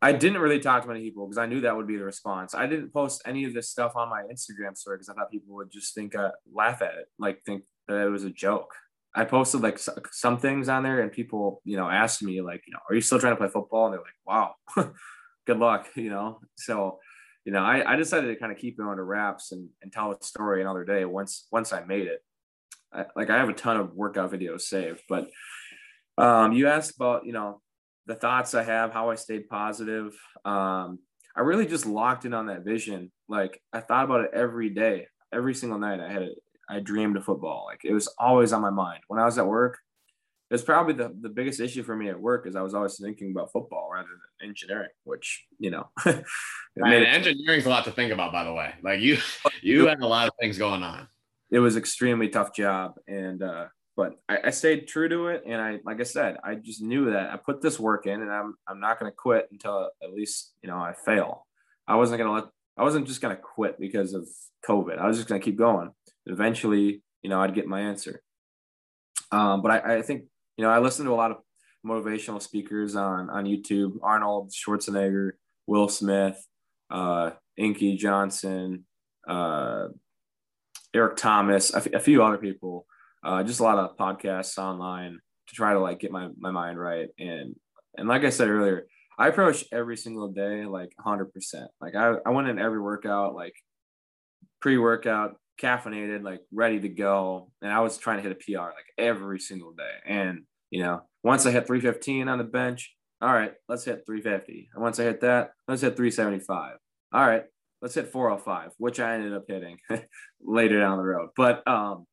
[0.00, 2.54] I didn't really talk to many people because I knew that would be the response.
[2.54, 5.56] I didn't post any of this stuff on my Instagram story because I thought people
[5.56, 8.72] would just think, uh, laugh at it, like think that it was a joke.
[9.14, 9.78] I posted like
[10.12, 13.00] some things on there, and people, you know, asked me like, you know, are you
[13.00, 13.86] still trying to play football?
[13.86, 14.54] And they're like, wow,
[15.46, 16.40] good luck, you know.
[16.56, 16.98] So,
[17.44, 20.12] you know, I, I decided to kind of keep it under wraps and, and tell
[20.12, 22.22] a story another day once once I made it.
[22.92, 25.28] I, like I have a ton of workout videos saved, but
[26.16, 27.60] um, you asked about, you know,
[28.06, 30.14] the thoughts I have, how I stayed positive.
[30.44, 30.98] Um,
[31.36, 33.12] I really just locked in on that vision.
[33.28, 36.00] Like I thought about it every day, every single night.
[36.00, 36.38] I had it.
[36.68, 37.64] I dreamed of football.
[37.66, 39.00] Like it was always on my mind.
[39.08, 39.78] When I was at work,
[40.50, 42.98] it was probably the, the biggest issue for me at work is I was always
[42.98, 48.12] thinking about football rather than engineering, which, you know, right, engineering's a lot to think
[48.12, 48.72] about, by the way.
[48.82, 49.18] Like you,
[49.62, 51.08] you had a lot of things going on
[51.50, 55.60] it was extremely tough job and uh but I, I, stayed true to it and
[55.60, 58.54] i like i said i just knew that i put this work in and i'm
[58.66, 61.46] i'm not going to quit until at least you know i fail
[61.86, 62.44] i wasn't going to let
[62.76, 64.28] i wasn't just going to quit because of
[64.66, 65.90] covid i was just going to keep going
[66.28, 68.22] eventually you know i'd get my answer
[69.30, 70.24] um, but I, I think
[70.56, 71.38] you know i listen to a lot of
[71.86, 75.32] motivational speakers on on youtube arnold schwarzenegger
[75.68, 76.42] Will Smith,
[76.90, 78.86] uh, Inky Johnson,
[79.28, 79.88] uh,
[80.94, 82.86] Eric Thomas, a, f- a few other people,
[83.22, 86.80] uh, just a lot of podcasts online to try to like get my, my mind
[86.80, 87.08] right.
[87.18, 87.54] And,
[87.98, 88.86] and like I said earlier,
[89.18, 91.28] I approach every single day like 100%.
[91.82, 93.54] Like I, I went in every workout, like
[94.60, 97.50] pre workout, caffeinated, like ready to go.
[97.62, 99.94] And I was trying to hit a PR like every single day.
[100.06, 104.70] And, you know, once I hit 315 on the bench, all right, let's hit 350.
[104.72, 106.76] And once I hit that, let's hit 375.
[107.12, 107.44] All right,
[107.82, 109.78] let's hit 405, which I ended up hitting
[110.40, 111.30] later down the road.
[111.36, 112.06] But um,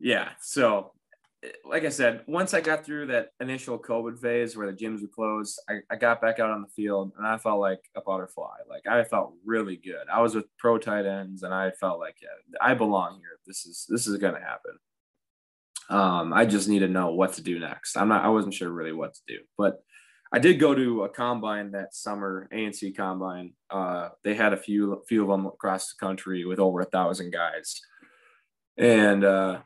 [0.00, 0.92] yeah, so
[1.64, 5.08] like I said, once I got through that initial COVID phase where the gyms were
[5.08, 8.56] closed, I, I got back out on the field and I felt like a butterfly.
[8.68, 10.08] Like I felt really good.
[10.12, 12.28] I was with pro tight ends and I felt like, yeah,
[12.60, 13.38] I belong here.
[13.46, 14.78] This is this is gonna happen.
[15.88, 17.96] Um, I just need to know what to do next.
[17.96, 19.82] I'm not I wasn't sure really what to do, but
[20.32, 23.52] I did go to a combine that summer, ANC combine.
[23.70, 27.32] Uh, they had a few few of them across the country with over a thousand
[27.32, 27.80] guys.
[28.76, 29.60] And uh,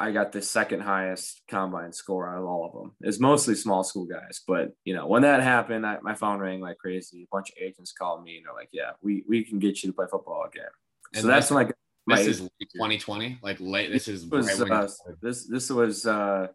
[0.00, 2.92] I got the second highest combine score out of all of them.
[3.00, 6.60] It's mostly small school guys, but you know when that happened, I, my phone rang
[6.60, 7.24] like crazy.
[7.24, 9.90] A bunch of agents called me and they're like, "Yeah, we we can get you
[9.90, 10.70] to play football again."
[11.14, 11.72] And so that's when
[12.06, 13.92] my this is 2020, like late.
[13.92, 14.88] This is was, right uh,
[15.20, 16.46] this this was uh,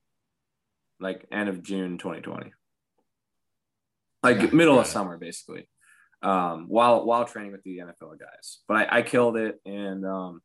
[0.99, 2.51] like end of June 2020,
[4.23, 5.67] like yeah, middle of summer basically.
[6.23, 10.41] Um, while while training with the NFL guys, but I, I killed it and um,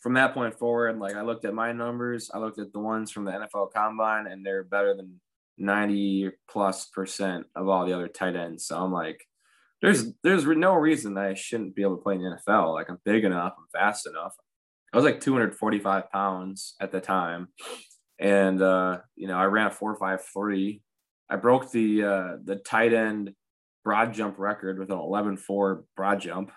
[0.00, 3.10] from that point forward, like I looked at my numbers, I looked at the ones
[3.10, 5.20] from the NFL Combine, and they're better than
[5.56, 8.66] ninety plus percent of all the other tight ends.
[8.66, 9.24] So I'm like,
[9.82, 12.74] there's there's no reason I shouldn't be able to play in the NFL.
[12.74, 14.34] Like I'm big enough, I'm fast enough.
[14.92, 17.48] I was like 245 pounds at the time,
[18.18, 20.82] and uh, you know I ran a four five three.
[21.30, 23.34] I broke the uh, the tight end
[23.84, 26.52] broad jump record with an 11-4 broad jump.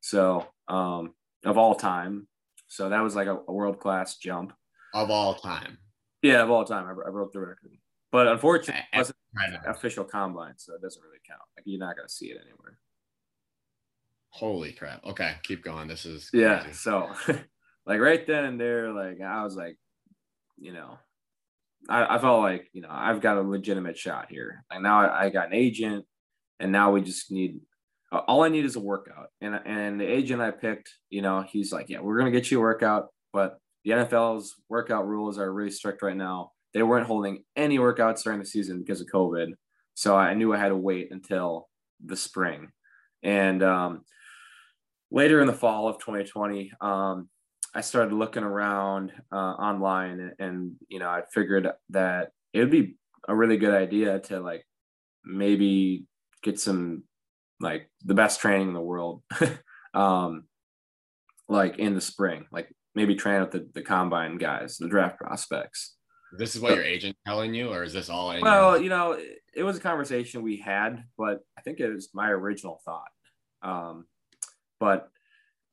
[0.00, 2.28] So um, of all time,
[2.66, 4.52] so that was like a, a world class jump
[4.94, 5.78] of all time.
[6.22, 7.70] Yeah, of all time, I, I broke the record.
[8.12, 9.16] But unfortunately, it wasn't
[9.66, 11.40] official combine, so it doesn't really count.
[11.56, 12.78] Like you're not gonna see it anywhere.
[14.30, 15.04] Holy crap!
[15.04, 15.88] Okay, keep going.
[15.88, 16.44] This is crazy.
[16.44, 16.70] yeah.
[16.72, 17.10] So,
[17.86, 19.76] like right then and there, like I was like,
[20.58, 20.98] you know,
[21.88, 24.64] I, I felt like you know I've got a legitimate shot here.
[24.70, 26.04] Like now I, I got an agent,
[26.60, 27.60] and now we just need
[28.20, 29.28] all I need is a workout.
[29.40, 32.58] And and the agent I picked, you know, he's like, yeah, we're gonna get you
[32.58, 36.52] a workout, but the NFL's workout rules are really strict right now.
[36.74, 39.52] They weren't holding any workouts during the season because of COVID,
[39.94, 41.68] so I knew I had to wait until
[42.04, 42.68] the spring.
[43.22, 44.04] And um,
[45.10, 47.28] later in the fall of 2020, um,
[47.74, 52.70] I started looking around uh, online, and, and you know, I figured that it would
[52.70, 52.96] be
[53.28, 54.66] a really good idea to like
[55.24, 56.06] maybe
[56.42, 57.02] get some
[57.60, 59.22] like the best training in the world
[59.94, 60.44] um
[61.48, 65.94] like in the spring like maybe train with the, the combine guys the draft prospects.
[66.36, 69.12] This is what your agent telling you or is this all well your- you know
[69.12, 73.12] it, it was a conversation we had but i think it was my original thought.
[73.62, 74.06] Um
[74.80, 75.08] but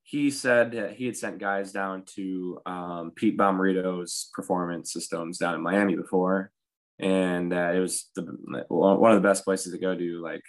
[0.04, 5.62] he said he had sent guys down to um, Pete Bommarito's performance systems down in
[5.62, 6.52] Miami before,
[7.00, 8.24] and uh, it was the,
[8.68, 10.44] one of the best places to go to like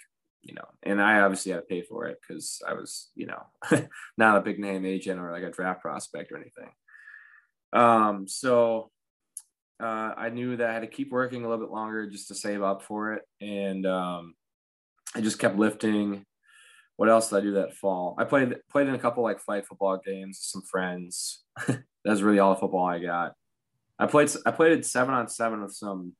[0.45, 3.41] you know, and I obviously had to pay for it because I was, you know,
[4.17, 6.69] not a big name agent or like a draft prospect or anything.
[7.73, 8.91] Um, so
[9.81, 12.35] uh, I knew that I had to keep working a little bit longer just to
[12.35, 13.23] save up for it.
[13.41, 14.35] And um,
[15.15, 16.23] I just kept lifting.
[16.95, 18.15] What else did I do that fall?
[18.19, 21.43] I played played in a couple like flag football games with some friends.
[22.05, 23.33] That's really all the football I got.
[23.97, 26.13] I played I played seven on seven with some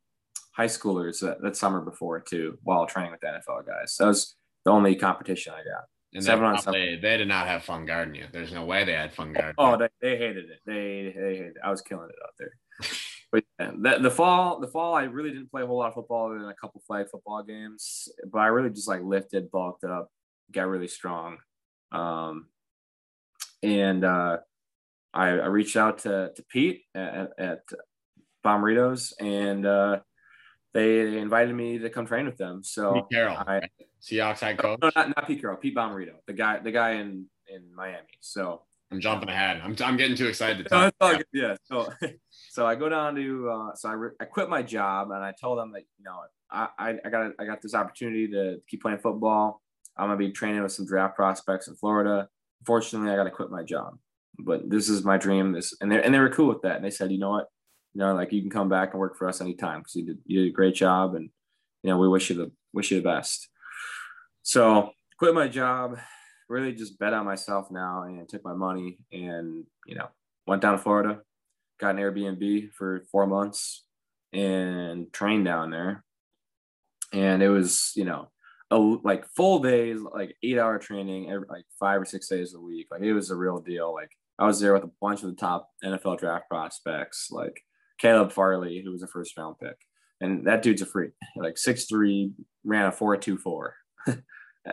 [0.56, 3.96] high schoolers that, that summer before too, while training with the NFL guys.
[3.98, 5.84] That was the only competition I got.
[6.14, 7.00] And seven on seven.
[7.02, 8.26] They did not have fun guarding you.
[8.32, 9.56] There's no way they had fun guarding.
[9.58, 10.60] Oh, they, they hated it.
[10.66, 11.58] They they hated it.
[11.62, 12.58] I was killing it out there.
[13.34, 15.96] but yeah, the, the fall, the fall, I really didn't play a whole lot of
[15.96, 20.10] football in a couple flag football games, but I really just like lifted, bulked up,
[20.54, 21.38] got really strong.
[21.92, 22.48] Um,
[23.62, 24.38] and uh,
[25.14, 27.62] I, I reached out to, to Pete at, at
[28.46, 30.00] Bommarito's and uh,
[30.76, 32.62] they invited me to come train with them.
[32.62, 33.62] So Pete Carroll, I,
[34.02, 34.78] Seahawks head coach.
[34.82, 38.06] No, not, not Pete Carroll, Pete Bommarito, the guy, the guy in in Miami.
[38.20, 39.62] So I'm jumping ahead.
[39.64, 40.94] I'm, I'm getting too excited to talk.
[41.00, 41.56] No, yeah.
[41.64, 41.90] So
[42.50, 45.34] so I go down to uh, so I, re- I quit my job and I
[45.40, 46.20] told them that you know
[46.52, 49.62] I, I, I got I got this opportunity to keep playing football.
[49.98, 52.28] I'm gonna be training with some draft prospects in Florida.
[52.66, 53.98] Fortunately, I got to quit my job,
[54.40, 55.54] but this is my dream.
[55.54, 56.76] This and they and they were cool with that.
[56.76, 57.46] And they said, you know what,
[57.96, 60.20] you know, like you can come back and work for us anytime because you did
[60.26, 61.30] you did a great job and
[61.82, 63.50] you know we wish you the wish you the best.
[64.44, 65.98] So quit my job,
[66.50, 70.08] really just bet on myself now and took my money and, you know,
[70.46, 71.22] went down to Florida,
[71.80, 73.86] got an Airbnb for four months
[74.34, 76.04] and trained down there.
[77.14, 78.30] And it was, you know,
[78.72, 82.60] a, like full days, like eight hour training, every, like five or six days a
[82.60, 82.88] week.
[82.92, 83.94] Like it was a real deal.
[83.94, 87.64] Like I was there with a bunch of the top NFL draft prospects, like
[87.98, 89.78] Caleb Farley, who was a first round pick.
[90.22, 92.32] And that dude's a freak, like six three,
[92.64, 93.72] ran a 4.24.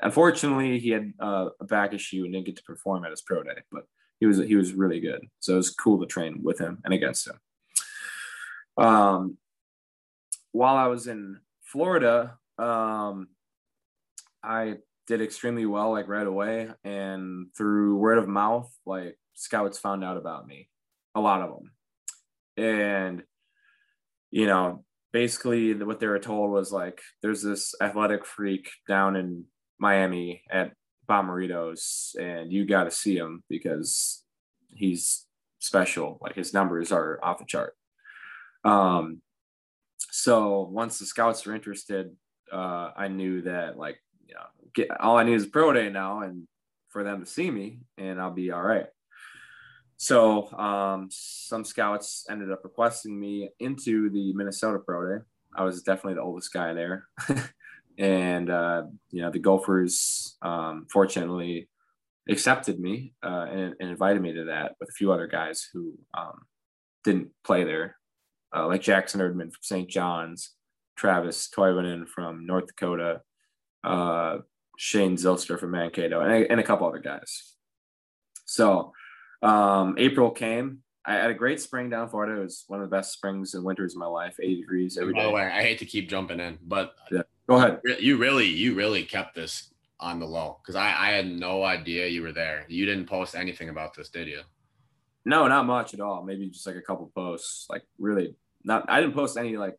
[0.02, 3.42] Unfortunately, he had uh, a back issue and didn't get to perform at his pro
[3.42, 3.84] day, but
[4.20, 5.20] he was he was really good.
[5.40, 8.84] So it was cool to train with him and against him.
[8.84, 9.36] Um,
[10.52, 13.28] while I was in Florida, um,
[14.42, 20.04] I did extremely well like right away, and through word of mouth, like scouts found
[20.04, 20.68] out about me,
[21.14, 21.72] a lot of them,
[22.56, 23.22] and
[24.30, 29.44] you know basically what they were told was like there's this athletic freak down in
[29.78, 30.72] Miami at
[31.08, 34.24] Bommarito's and you got to see him because
[34.68, 35.26] he's
[35.58, 36.18] special.
[36.20, 37.74] Like his numbers are off the chart.
[38.64, 39.20] Um
[40.10, 42.10] so once the scouts were interested
[42.52, 46.20] uh I knew that like you know get all I need is pro day now
[46.22, 46.46] and
[46.90, 48.86] for them to see me and I'll be all right
[50.02, 55.24] so um, some scouts ended up requesting me into the Minnesota Pro Day.
[55.54, 57.06] I was definitely the oldest guy there.
[57.98, 61.68] and, uh, you know, the Gophers um, fortunately
[62.28, 65.96] accepted me uh, and, and, invited me to that with a few other guys who
[66.18, 66.46] um,
[67.04, 67.96] didn't play there,
[68.56, 69.88] uh, like Jackson Erdmann from St.
[69.88, 70.50] John's,
[70.96, 73.20] Travis Toivonen from North Dakota,
[73.84, 74.38] uh,
[74.76, 77.54] Shane Zylstra from Mankato, and, and a couple other guys.
[78.46, 78.92] So
[79.42, 80.78] um, April came.
[81.04, 82.40] I had a great spring down Florida.
[82.40, 84.36] It was one of the best springs and winters of my life.
[84.40, 85.20] 80 degrees every day.
[85.20, 87.22] By the way, I hate to keep jumping in, but yeah.
[87.48, 87.80] go ahead.
[87.98, 92.06] You really, you really kept this on the low because I, I had no idea
[92.06, 92.64] you were there.
[92.68, 94.42] You didn't post anything about this, did you?
[95.24, 96.22] No, not much at all.
[96.22, 97.66] Maybe just like a couple posts.
[97.70, 98.84] Like really, not.
[98.88, 99.76] I didn't post any like.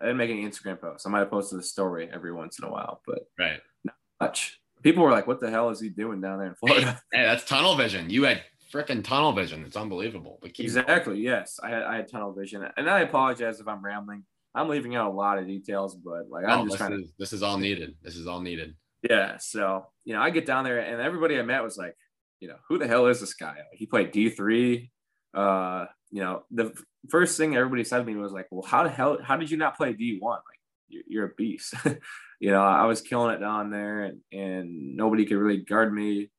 [0.00, 1.06] I didn't make any Instagram posts.
[1.06, 4.60] I might have posted a story every once in a while, but right, not much.
[4.82, 7.24] People were like, "What the hell is he doing down there in Florida?" Hey, hey
[7.24, 8.10] that's tunnel vision.
[8.10, 8.42] You had
[8.74, 9.64] freaking tunnel vision.
[9.64, 10.38] It's unbelievable.
[10.42, 11.20] But exactly.
[11.20, 14.24] Yes, I had I had tunnel vision, and I apologize if I'm rambling.
[14.54, 17.04] I'm leaving out a lot of details, but like I'm just trying to.
[17.18, 17.94] This is all needed.
[18.02, 18.74] This is all needed.
[19.08, 19.36] Yeah.
[19.38, 21.96] So you know, I get down there, and everybody I met was like,
[22.40, 23.56] you know, who the hell is this guy?
[23.72, 24.90] He played D three.
[25.32, 26.72] Uh, you know, the
[27.10, 29.18] first thing everybody said to me was like, well, how the hell?
[29.22, 30.38] How did you not play D one?
[30.38, 31.74] Like, you're, you're a beast.
[32.40, 36.30] you know, I was killing it down there, and and nobody could really guard me.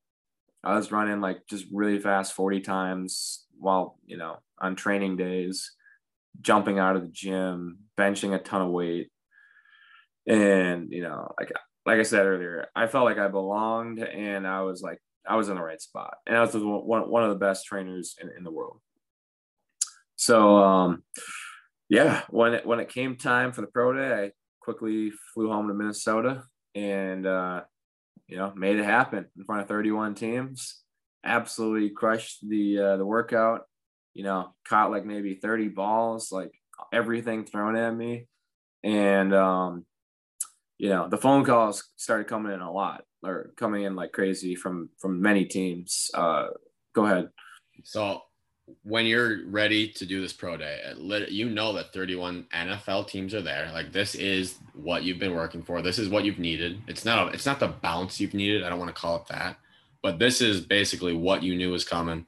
[0.66, 5.72] I was running like just really fast 40 times while, you know, on training days,
[6.42, 9.12] jumping out of the gym, benching a ton of weight.
[10.28, 11.52] And, you know, like
[11.86, 15.50] like I said earlier, I felt like I belonged and I was like I was
[15.50, 16.16] in the right spot.
[16.26, 18.80] And I was one, one of the best trainers in, in the world.
[20.16, 21.04] So um
[21.90, 25.68] yeah, when it when it came time for the pro day, I quickly flew home
[25.68, 27.62] to Minnesota and uh
[28.28, 30.82] you know, made it happen in front of 31 teams.
[31.24, 33.62] Absolutely crushed the uh, the workout.
[34.14, 36.52] You know, caught like maybe 30 balls, like
[36.94, 38.28] everything thrown at me,
[38.84, 39.86] and um,
[40.78, 44.56] you know, the phone calls started coming in a lot, or coming in like crazy
[44.56, 46.10] from from many teams.
[46.14, 46.48] Uh,
[46.94, 47.30] go ahead.
[47.84, 48.22] So
[48.84, 53.34] when you're ready to do this pro day, uh, you know that 31 NFL teams
[53.34, 53.70] are there.
[53.72, 55.82] Like this is what you've been working for.
[55.82, 56.82] This is what you've needed.
[56.88, 58.64] It's not it's not the bounce you've needed.
[58.64, 59.58] I don't want to call it that,
[60.02, 62.26] but this is basically what you knew was coming.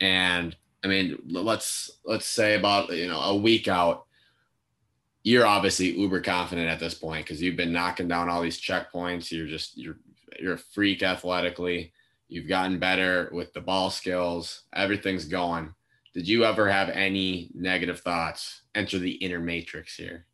[0.00, 4.06] And I mean, let's let's say about you know a week out,
[5.24, 9.32] you're obviously uber confident at this point because you've been knocking down all these checkpoints.
[9.32, 9.98] You're just you're
[10.38, 11.92] you're a freak athletically.
[12.28, 14.62] You've gotten better with the ball skills.
[14.72, 15.74] Everything's going
[16.14, 20.26] did you ever have any negative thoughts enter the inner matrix here?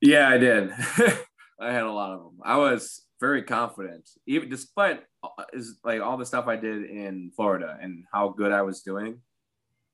[0.00, 0.70] Yeah, I did.
[1.60, 2.38] I had a lot of them.
[2.42, 7.30] I was very confident, even despite uh, is like all the stuff I did in
[7.36, 9.20] Florida and how good I was doing.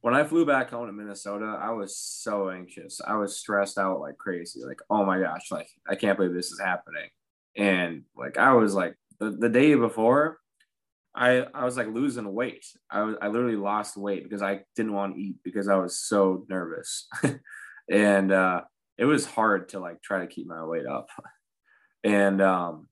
[0.03, 3.01] When I flew back home to Minnesota, I was so anxious.
[3.05, 4.61] I was stressed out like crazy.
[4.65, 7.09] Like, oh my gosh, like I can't believe this is happening.
[7.57, 10.39] And like I was like the, the day before,
[11.17, 12.67] I I was like losing weight.
[12.91, 15.99] I was I literally lost weight because I didn't want to eat because I was
[15.99, 17.09] so nervous,
[17.91, 18.63] and uh,
[18.99, 21.09] it was hard to like try to keep my weight up.
[22.05, 22.89] And um,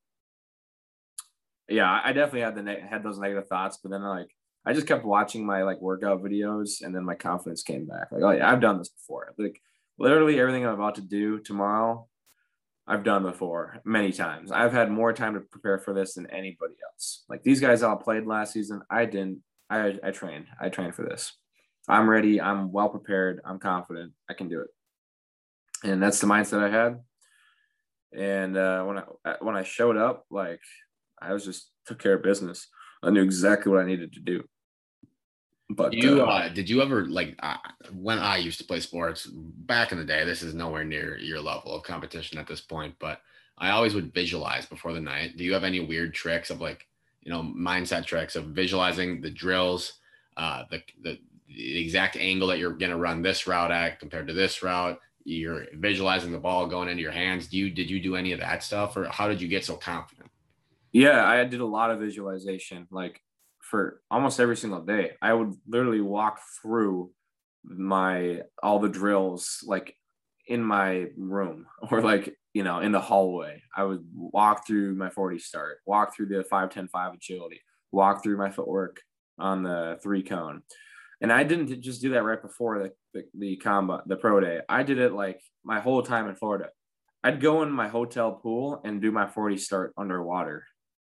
[1.69, 4.29] yeah, I definitely had the ne- had those negative thoughts, but then like
[4.67, 8.09] I just kept watching my like workout videos, and then my confidence came back.
[8.11, 9.35] Like, oh yeah, I've done this before.
[9.39, 9.61] Like
[9.99, 12.09] literally everything I'm about to do tomorrow,
[12.87, 14.53] I've done before many times.
[14.53, 17.25] I've had more time to prepare for this than anybody else.
[17.29, 18.83] Like these guys all played last season.
[18.91, 19.43] I didn't.
[19.71, 20.47] I I trained.
[20.61, 21.33] I trained for this.
[21.89, 22.41] I'm ready.
[22.41, 23.41] I'm well prepared.
[23.45, 24.13] I'm confident.
[24.29, 24.69] I can do it.
[25.89, 27.01] And that's the mindset I had.
[28.17, 30.61] And uh, when I when I showed up, like
[31.21, 32.69] I was just took care of business.
[33.03, 34.45] I knew exactly what I needed to do.
[35.75, 37.57] But you uh, uh, did you ever like uh,
[37.93, 40.25] when I used to play sports back in the day?
[40.25, 43.21] This is nowhere near your level of competition at this point, but
[43.59, 45.37] I always would visualize before the night.
[45.37, 46.87] Do you have any weird tricks of like
[47.23, 49.95] you know mindset tricks of visualizing the drills,
[50.37, 51.19] uh, the the
[51.49, 55.01] the exact angle that you're going to run this route at compared to this route?
[55.25, 57.49] You're visualizing the ball going into your hands.
[57.49, 59.77] Do you did you do any of that stuff, or how did you get so
[59.77, 60.31] confident?
[60.93, 62.87] Yeah, I did a lot of visualization.
[62.93, 63.24] Like
[63.75, 65.15] for almost every single day.
[65.21, 67.11] I would literally walk through
[67.65, 69.97] my all the drills like
[70.47, 73.61] in my room or like you know in the hallway.
[73.77, 78.23] I would walk through my 40 start, walk through the 5 10 5 agility, walk
[78.23, 79.01] through my footwork
[79.41, 80.63] on the three cone.
[81.21, 84.61] And I didn't just do that right before the, the, the combat, the pro day.
[84.69, 86.69] I did it like my whole time in Florida.
[87.25, 90.65] I'd go in my hotel pool and do my 40 start underwater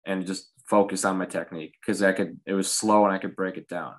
[0.07, 3.37] and just focus on my technique because I could it was slow and I could
[3.37, 3.95] break it down.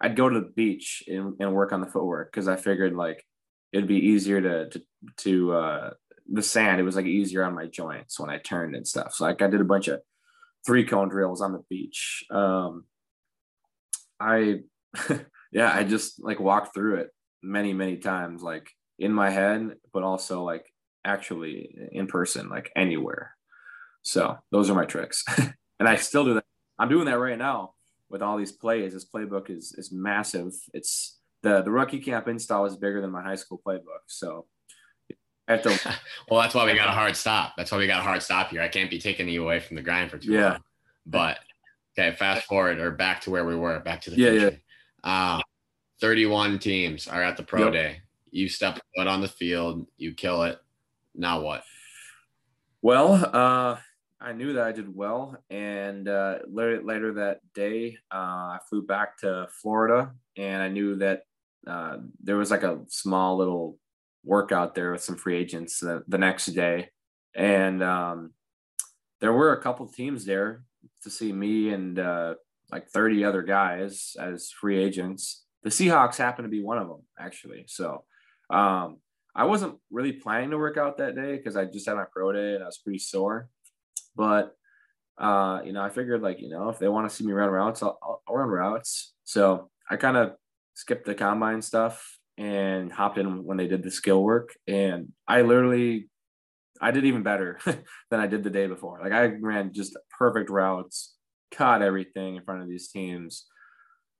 [0.00, 3.24] I'd go to the beach and, and work on the footwork because I figured like
[3.72, 4.82] it'd be easier to to
[5.18, 5.90] to uh
[6.30, 9.14] the sand, it was like easier on my joints when I turned and stuff.
[9.14, 10.00] So like I did a bunch of
[10.66, 12.24] three cone drills on the beach.
[12.30, 12.84] Um
[14.20, 14.60] I
[15.52, 17.10] yeah, I just like walked through it
[17.42, 20.66] many, many times, like in my head, but also like
[21.04, 23.32] actually in person, like anywhere.
[24.02, 25.24] So those are my tricks.
[25.78, 26.44] and I still do that.
[26.78, 27.74] I'm doing that right now
[28.08, 28.92] with all these plays.
[28.92, 30.54] This playbook is is massive.
[30.72, 34.04] It's the the rookie camp install is bigger than my high school playbook.
[34.06, 34.46] So
[35.48, 35.96] I have to.
[36.30, 37.54] well, that's why we got a hard stop.
[37.56, 38.62] That's why we got a hard stop here.
[38.62, 40.50] I can't be taking you away from the grind for too yeah.
[40.50, 40.58] long.
[41.06, 41.38] But
[41.98, 44.60] okay, fast forward or back to where we were, back to the yeah, future.
[45.04, 45.34] Yeah.
[45.36, 45.42] Um,
[46.00, 47.72] 31 teams are at the pro yep.
[47.72, 48.00] day.
[48.30, 50.58] You step foot on the field, you kill it.
[51.14, 51.62] Now what?
[52.82, 53.76] Well, uh,
[54.20, 55.36] I knew that I did well.
[55.50, 60.96] And uh, later, later that day, uh, I flew back to Florida and I knew
[60.96, 61.22] that
[61.66, 63.78] uh, there was like a small little
[64.24, 66.88] workout there with some free agents the, the next day.
[67.34, 68.32] And um,
[69.20, 70.64] there were a couple teams there
[71.02, 72.34] to see me and uh,
[72.70, 75.44] like 30 other guys as free agents.
[75.62, 77.64] The Seahawks happened to be one of them, actually.
[77.68, 78.04] So
[78.50, 78.98] um,
[79.34, 82.32] I wasn't really planning to work out that day because I just had my pro
[82.32, 83.50] day and I was pretty sore.
[84.16, 84.56] But
[85.18, 87.48] uh, you know, I figured like, you know, if they want to see me run
[87.48, 87.98] routes, I'll,
[88.28, 89.14] I'll run routes.
[89.24, 90.32] So I kind of
[90.74, 94.54] skipped the combine stuff and hopped in when they did the skill work.
[94.66, 96.10] And I literally,
[96.80, 97.58] I did even better
[98.10, 99.00] than I did the day before.
[99.02, 101.14] Like I ran just perfect routes,
[101.50, 103.46] caught everything in front of these teams.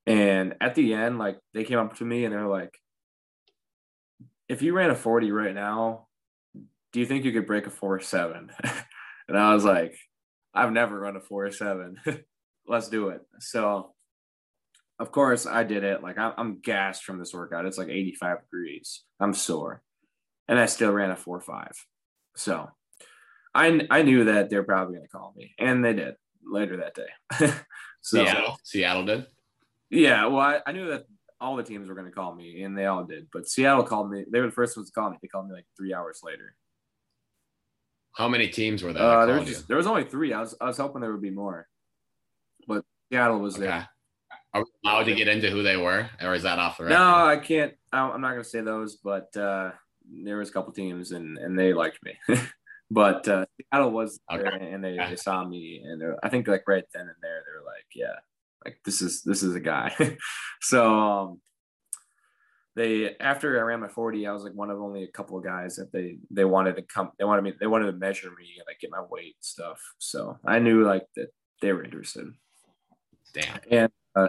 [0.07, 2.78] And at the end, like they came up to me and they're like,
[4.49, 6.07] if you ran a 40 right now,
[6.92, 8.51] do you think you could break a four seven?
[9.29, 9.97] And I was like,
[10.55, 11.97] I've never run a four seven.
[12.66, 13.20] Let's do it.
[13.39, 13.93] So,
[14.99, 16.03] of course, I did it.
[16.03, 17.66] Like I'm, I'm gassed from this workout.
[17.66, 19.03] It's like 85 degrees.
[19.20, 19.83] I'm sore,
[20.49, 21.72] and I still ran a four five.
[22.37, 22.68] So,
[23.55, 26.14] I I knew that they're probably going to call me, and they did
[26.45, 27.53] later that day.
[28.01, 29.27] so Seattle, Seattle did.
[29.91, 31.05] Yeah, well, I, I knew that
[31.41, 33.29] all the teams were going to call me, and they all did.
[33.33, 34.24] But Seattle called me.
[34.31, 35.18] They were the first ones to call me.
[35.20, 36.55] They called me like three hours later.
[38.16, 39.02] How many teams were there?
[39.02, 40.32] Uh, there, was just, there was only three.
[40.32, 41.68] I was I was hoping there would be more,
[42.66, 43.66] but Seattle was okay.
[43.66, 43.88] there.
[44.54, 46.94] Are we allowed to get into who they were, or is that off the record?
[46.94, 47.74] No, I can't.
[47.92, 49.72] I'm not going to say those, but uh,
[50.24, 52.14] there was a couple teams, and and they liked me.
[52.90, 54.42] but uh, Seattle was okay.
[54.42, 57.58] there, and they, they saw me, and I think like right then and there, they
[57.58, 58.18] were like, "Yeah,
[58.64, 59.92] like this is this is a guy."
[60.62, 61.40] so um,
[62.77, 65.45] they after I ran my 40, I was like one of only a couple of
[65.45, 68.55] guys that they they wanted to come they wanted me they wanted to measure me
[68.59, 69.81] and like get my weight stuff.
[69.99, 71.29] So I knew like that
[71.62, 72.27] they were interested.
[73.33, 73.61] Damn.
[73.70, 74.29] And uh,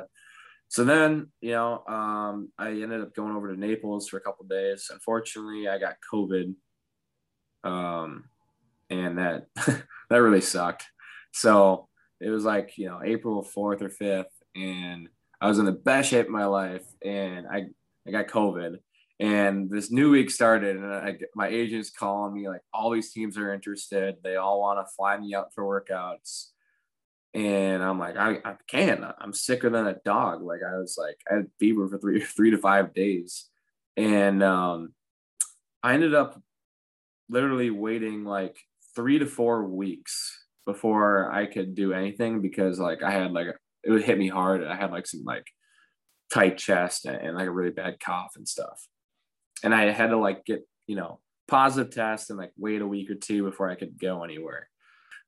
[0.70, 4.46] so then, you know, um, I ended up going over to Naples for a couple
[4.46, 4.90] days.
[4.92, 6.56] Unfortunately, I got COVID.
[7.64, 8.26] Um,
[8.90, 9.48] and that
[10.10, 10.86] that really sucked.
[11.32, 11.88] So
[12.20, 14.26] it was like, you know, April 4th or 5th,
[14.56, 15.08] and
[15.40, 16.86] I was in the best shape of my life.
[17.04, 17.68] And I
[18.08, 18.78] I got COVID.
[19.20, 23.38] And this new week started, and I, my agent's calling me like all these teams
[23.38, 24.16] are interested.
[24.24, 26.50] They all want to fly me out for workouts.
[27.34, 29.04] And I'm like, I, I can't.
[29.20, 30.44] I'm sicker than a dog.
[30.44, 33.46] Like I was like, I had fever for three three to five days.
[33.96, 34.94] And um,
[35.82, 36.40] I ended up
[37.28, 38.58] literally waiting like
[38.96, 43.48] three to four weeks before I could do anything because like I had like
[43.84, 44.64] it would hit me hard.
[44.64, 45.48] I had like some like
[46.34, 48.88] tight chest and, and like a really bad cough and stuff.
[49.64, 53.10] And I had to like get, you know, positive test and like wait a week
[53.10, 54.70] or two before I could go anywhere.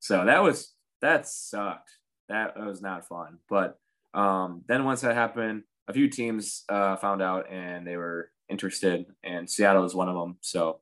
[0.00, 1.90] So that was that sucked.
[2.28, 3.38] That, was not fun.
[3.48, 3.76] But
[4.14, 9.06] um, then once that happened, a few teams uh, found out and they were interested,
[9.24, 10.36] and Seattle was one of them.
[10.40, 10.80] So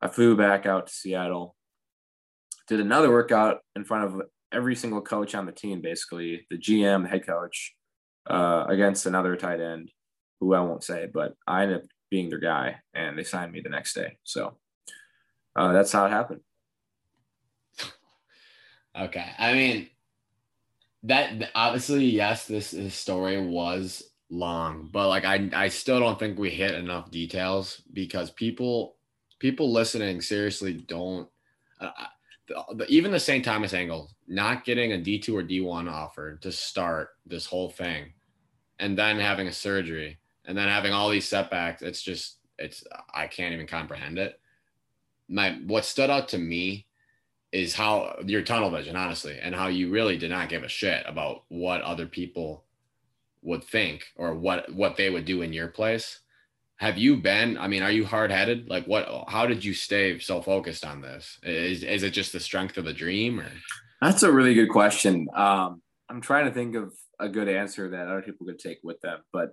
[0.00, 1.54] I flew back out to Seattle,
[2.66, 4.22] did another workout in front of
[4.52, 7.74] every single coach on the team, basically the GM, the head coach,
[8.26, 9.90] uh, against another tight end
[10.40, 13.60] who I won't say, but I ended up being their guy, and they signed me
[13.60, 14.18] the next day.
[14.24, 14.58] So
[15.56, 16.40] uh, that's how it happened.
[18.98, 19.88] Okay, I mean
[21.04, 26.38] that obviously yes, this, this story was long, but like I I still don't think
[26.38, 28.96] we hit enough details because people
[29.38, 31.28] people listening seriously don't.
[31.80, 31.90] Uh,
[32.74, 33.44] the, even the St.
[33.44, 38.12] Thomas angle, not getting a D2 or D1 offer to start this whole thing
[38.78, 42.84] and then having a surgery and then having all these setbacks, it's just, it's,
[43.14, 44.40] I can't even comprehend it.
[45.28, 46.86] My, what stood out to me
[47.52, 51.04] is how your tunnel vision, honestly, and how you really did not give a shit
[51.06, 52.64] about what other people
[53.42, 56.20] would think or what, what they would do in your place
[56.82, 58.68] have you been i mean are you hard-headed?
[58.68, 61.38] Like what how did you stay so focused on this?
[61.44, 63.50] Is, is it just the strength of the dream or?
[64.00, 65.28] That's a really good question.
[65.32, 65.80] Um,
[66.10, 69.20] i'm trying to think of a good answer that other people could take with them
[69.32, 69.50] but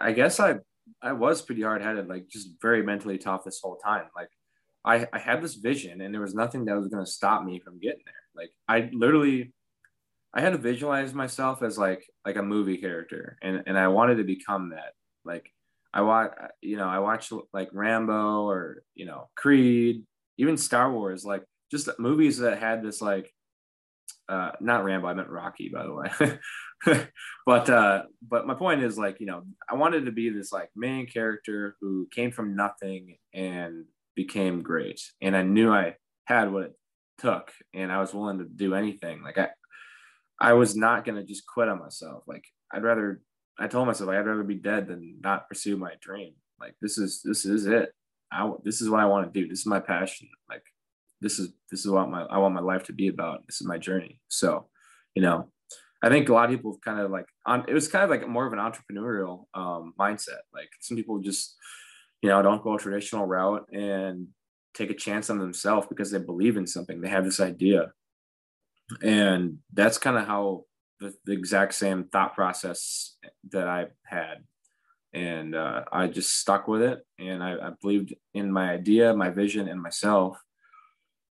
[0.00, 0.54] i guess i
[1.02, 4.06] i was pretty hard-headed like just very mentally tough this whole time.
[4.14, 4.30] Like
[4.84, 7.58] i i had this vision and there was nothing that was going to stop me
[7.58, 8.24] from getting there.
[8.40, 9.52] Like i literally
[10.34, 14.16] I had to visualize myself as like like a movie character, and and I wanted
[14.16, 14.92] to become that.
[15.24, 15.50] Like
[15.92, 20.04] I watch, you know, I watch like Rambo or you know Creed,
[20.36, 23.32] even Star Wars, like just movies that had this like,
[24.28, 27.06] uh, not Rambo, I meant Rocky, by the way.
[27.46, 30.70] but uh, but my point is like you know I wanted to be this like
[30.74, 33.84] main character who came from nothing and
[34.16, 36.72] became great, and I knew I had what it
[37.18, 39.22] took, and I was willing to do anything.
[39.22, 39.50] Like I
[40.40, 42.24] I was not gonna just quit on myself.
[42.26, 43.20] Like I'd rather
[43.58, 46.34] I told myself I'd rather be dead than not pursue my dream.
[46.60, 47.90] Like this is this is it.
[48.32, 49.48] I this is what I want to do.
[49.48, 50.28] This is my passion.
[50.48, 50.62] Like
[51.20, 53.46] this is this is what my I want my life to be about.
[53.46, 54.20] This is my journey.
[54.28, 54.68] So,
[55.14, 55.50] you know,
[56.02, 58.28] I think a lot of people kind of like on it was kind of like
[58.28, 60.42] more of an entrepreneurial um, mindset.
[60.52, 61.56] Like some people just,
[62.22, 64.28] you know, don't go a traditional route and
[64.74, 67.00] take a chance on themselves because they believe in something.
[67.00, 67.92] They have this idea
[69.02, 70.64] and that's kind of how
[71.00, 73.16] the, the, exact same thought process
[73.50, 74.44] that I had.
[75.12, 77.04] And uh, I just stuck with it.
[77.18, 80.38] And I, I believed in my idea, my vision, and myself.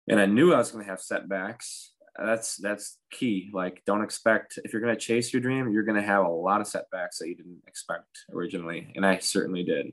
[0.08, 1.92] And I knew I was going to have setbacks.
[2.18, 3.50] That's that's key.
[3.52, 6.30] Like, don't expect if you're going to chase your dream, you're going to have a
[6.30, 9.92] lot of setbacks that you didn't expect originally, and I certainly did.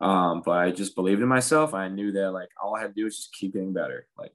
[0.00, 1.74] Um, but I just believed in myself.
[1.74, 4.34] I knew that like all I had to do was just keep getting better, like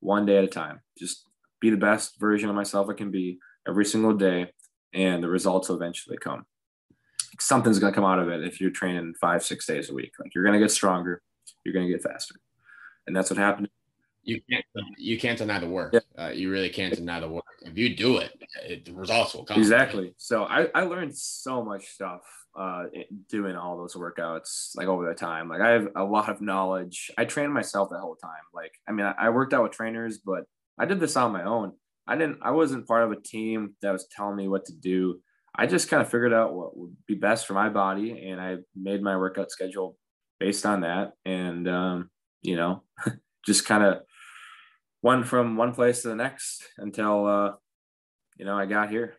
[0.00, 0.80] one day at a time.
[0.98, 1.26] Just
[1.62, 4.50] be the best version of myself I can be every single day,
[4.92, 6.44] and the results will eventually come.
[7.38, 10.12] Something's going to come out of it if you're training five, six days a week.
[10.20, 11.22] Like you're going to get stronger,
[11.64, 12.34] you're going to get faster,
[13.06, 13.70] and that's what happened.
[14.24, 14.64] You can't
[14.98, 15.94] you can't deny the work.
[15.94, 16.26] Yeah.
[16.26, 17.44] Uh, you really can't deny the work.
[17.62, 18.32] If you do it,
[18.64, 19.58] it the results will come.
[19.58, 20.14] Exactly.
[20.16, 22.20] So I, I learned so much stuff
[22.56, 22.84] uh,
[23.28, 25.48] doing all those workouts like over the time.
[25.48, 27.10] Like I have a lot of knowledge.
[27.18, 28.44] I trained myself the whole time.
[28.54, 30.44] Like I mean, I, I worked out with trainers, but
[30.78, 31.72] I did this on my own.
[32.06, 35.20] I didn't, I wasn't part of a team that was telling me what to do.
[35.54, 38.56] I just kind of figured out what would be best for my body and I
[38.74, 39.96] made my workout schedule
[40.40, 41.12] based on that.
[41.24, 42.10] And, um,
[42.40, 42.82] you know,
[43.46, 44.00] just kind of
[45.02, 47.52] went from one place to the next until, uh,
[48.36, 49.16] you know, I got here.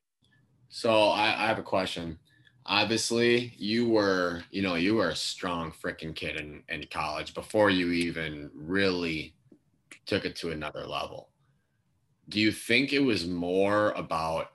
[0.70, 2.18] So I, I have a question.
[2.66, 7.70] Obviously, you were, you know, you were a strong freaking kid in, in college before
[7.70, 9.36] you even really
[10.06, 11.30] took it to another level
[12.34, 14.48] do you think it was more about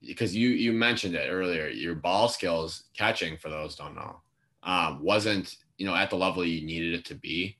[0.00, 4.20] because you you mentioned it earlier your ball skills catching for those don't know
[4.62, 7.56] um, wasn't you know at the level you needed it to be.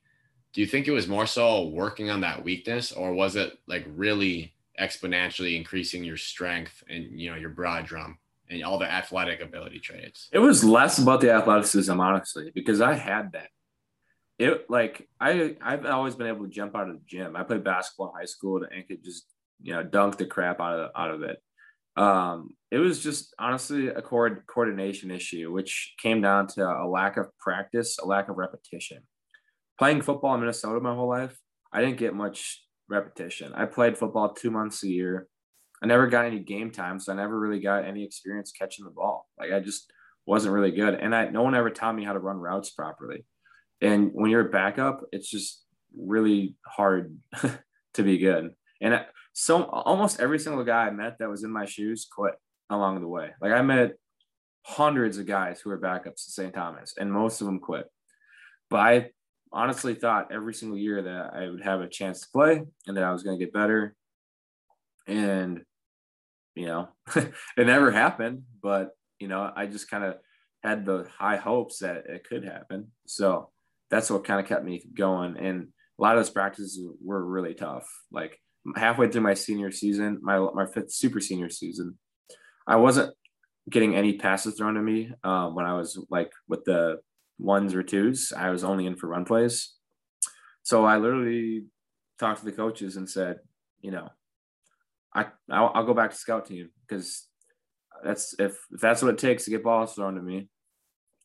[0.53, 3.85] Do you think it was more so working on that weakness or was it like
[3.95, 8.17] really exponentially increasing your strength and you know your broad jump
[8.49, 10.29] and all the athletic ability traits?
[10.31, 13.49] It was less about the athleticism honestly because i had that.
[14.37, 17.35] It like I I've always been able to jump out of the gym.
[17.35, 19.25] I played basketball in high school and could just
[19.61, 21.37] you know dunk the crap out of out of it.
[21.95, 27.17] Um, it was just honestly a cord coordination issue, which came down to a lack
[27.17, 28.99] of practice, a lack of repetition.
[29.77, 31.37] Playing football in Minnesota my whole life,
[31.73, 33.53] I didn't get much repetition.
[33.53, 35.27] I played football two months a year.
[35.81, 38.91] I never got any game time, so I never really got any experience catching the
[38.91, 39.27] ball.
[39.39, 39.91] Like I just
[40.25, 43.25] wasn't really good, and I no one ever taught me how to run routes properly.
[43.81, 45.63] And when you're a backup, it's just
[45.97, 47.17] really hard
[47.93, 48.51] to be good.
[48.81, 49.05] And
[49.39, 52.33] so almost every single guy I met that was in my shoes quit
[52.69, 53.29] along the way.
[53.39, 53.93] Like I met
[54.63, 56.53] hundreds of guys who were backups at St.
[56.53, 57.85] Thomas, and most of them quit.
[58.69, 59.09] But I
[59.53, 63.03] honestly thought every single year that I would have a chance to play and that
[63.05, 63.95] I was going to get better.
[65.07, 65.61] And,
[66.53, 67.31] you know, it
[67.65, 70.15] never happened, but, you know, I just kind of
[70.63, 72.91] had the high hopes that it could happen.
[73.07, 73.51] So
[73.89, 75.37] that's what kind of kept me going.
[75.37, 77.87] And a lot of those practices were really tough.
[78.11, 78.37] Like
[78.75, 81.97] halfway through my senior season, my, my fifth super senior season,
[82.67, 83.13] I wasn't
[83.69, 86.99] getting any passes thrown to me um, when I was like with the
[87.37, 88.33] ones or twos.
[88.35, 89.73] I was only in for run plays.
[90.63, 91.65] So I literally
[92.19, 93.37] talked to the coaches and said,
[93.81, 94.09] you know,
[95.13, 97.27] I I'll, I'll go back to scout team because
[98.03, 100.49] that's if, if that's what it takes to get balls thrown to me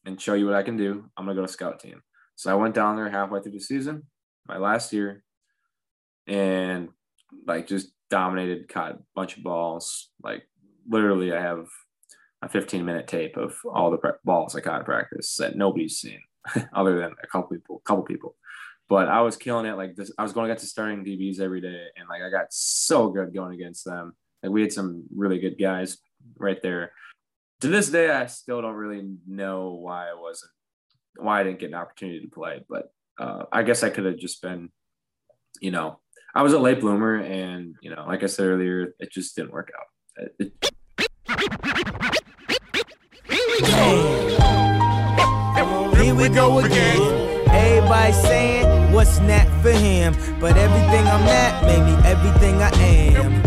[0.06, 2.00] and show you what I can do, I'm gonna go to scout team.
[2.36, 4.04] So I went down there halfway through the season,
[4.46, 5.22] my last year,
[6.26, 6.88] and
[7.46, 10.10] like just dominated, caught a bunch of balls.
[10.22, 10.48] Like
[10.88, 11.66] literally, I have
[12.42, 16.20] a 15 minute tape of all the balls I caught in practice that nobody's seen
[16.72, 18.36] other than a couple people, couple people.
[18.88, 19.76] But I was killing it.
[19.76, 22.46] Like this, I was going against the starting DBs every day, and like I got
[22.50, 24.14] so good going against them.
[24.42, 25.98] Like we had some really good guys
[26.38, 26.92] right there.
[27.62, 30.50] To this day, I still don't really know why I wasn't,
[31.16, 32.62] why I didn't get an opportunity to play.
[32.68, 34.68] But uh, I guess I could have just been,
[35.60, 36.00] you know,
[36.36, 39.52] I was a late bloomer, and you know, like I said earlier, it just didn't
[39.52, 39.86] work out.
[40.40, 40.52] It,
[45.96, 47.48] Here we go again.
[47.50, 53.44] Everybody saying what's not for him, but everything I'm not made me everything I am.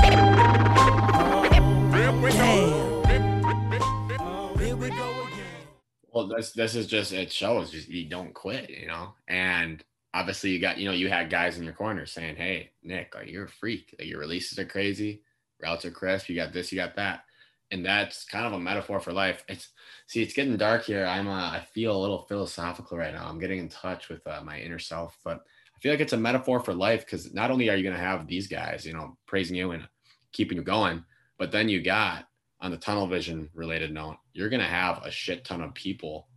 [4.57, 5.67] Here we go again.
[6.13, 9.13] Well, this this is just it shows just you don't quit, you know.
[9.27, 9.83] And
[10.13, 13.29] obviously, you got you know you had guys in your corner saying, "Hey, Nick, like
[13.29, 13.95] you're a freak.
[13.99, 15.23] Like your releases are crazy,
[15.61, 16.29] routes are crisp.
[16.29, 17.23] You got this, you got that."
[17.71, 19.43] and that's kind of a metaphor for life.
[19.47, 19.69] It's
[20.07, 21.05] see, it's getting dark here.
[21.05, 23.27] I'm uh, I feel a little philosophical right now.
[23.27, 25.41] I'm getting in touch with uh, my inner self, but
[25.75, 28.01] I feel like it's a metaphor for life because not only are you going to
[28.01, 29.87] have these guys, you know, praising you and
[30.31, 31.03] keeping you going,
[31.37, 32.27] but then you got
[32.61, 36.27] on the tunnel vision related note, you're going to have a shit ton of people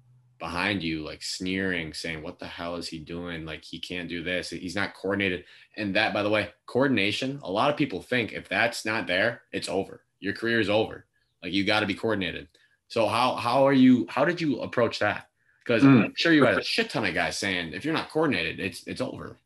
[0.41, 4.25] behind you like sneering saying what the hell is he doing like he can't do
[4.25, 5.45] this he's not coordinated
[5.77, 9.43] and that by the way coordination a lot of people think if that's not there
[9.53, 11.05] it's over your career is over
[11.43, 12.49] like you got to be coordinated.
[12.89, 14.07] So how how are you?
[14.09, 15.29] How did you approach that?
[15.65, 16.05] Because mm.
[16.05, 18.87] I'm sure you had a shit ton of guys saying if you're not coordinated, it's
[18.87, 19.37] it's over.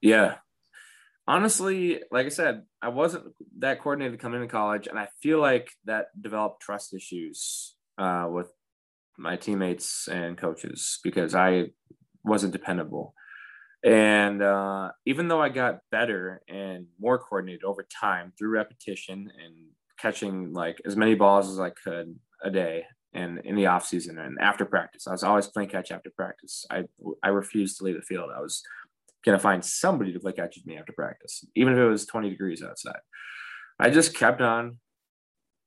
[0.00, 0.36] Yeah.
[1.28, 5.70] Honestly, like I said, I wasn't that coordinated coming into college, and I feel like
[5.84, 8.52] that developed trust issues uh, with
[9.18, 11.66] my teammates and coaches because I
[12.24, 13.14] wasn't dependable.
[13.84, 19.54] And uh, even though I got better and more coordinated over time through repetition and
[19.98, 24.18] catching like as many balls as I could a day and in the off season
[24.18, 25.06] and after practice.
[25.06, 26.66] I was always playing catch after practice.
[26.70, 26.84] I
[27.22, 28.30] I refused to leave the field.
[28.36, 28.62] I was
[29.24, 32.30] gonna find somebody to play catch with me after practice, even if it was 20
[32.30, 33.00] degrees outside.
[33.78, 34.78] I just kept on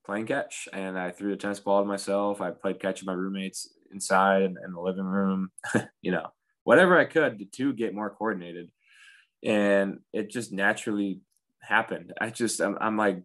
[0.10, 2.42] playing catch and I threw the tennis ball to myself.
[2.42, 5.52] I played catch with my roommates inside in, in the living room,
[6.02, 6.26] you know,
[6.64, 8.72] whatever I could to, to get more coordinated.
[9.44, 11.22] And it just naturally
[11.62, 12.14] happened.
[12.20, 13.22] I just I'm, I'm like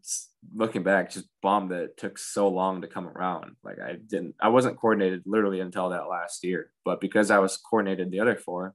[0.55, 3.57] looking back, just bummed that it took so long to come around.
[3.65, 6.71] Like I didn't, I wasn't coordinated literally until that last year.
[6.85, 8.75] But because I was coordinated the other four,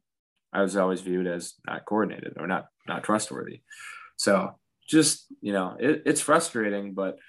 [0.52, 3.62] I was always viewed as not coordinated or not not trustworthy.
[4.18, 4.56] So
[4.88, 7.20] just you know, it, it's frustrating, but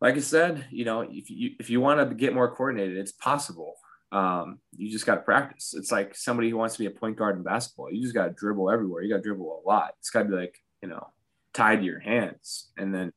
[0.00, 3.12] like I said, you know, if you if you want to get more coordinated, it's
[3.12, 3.74] possible.
[4.12, 5.74] Um, you just got to practice.
[5.76, 7.92] It's like somebody who wants to be a point guard in basketball.
[7.92, 9.02] You just got to dribble everywhere.
[9.02, 9.94] You got to dribble a lot.
[9.98, 11.08] It's got to be like you know
[11.54, 13.12] tied to your hands, and then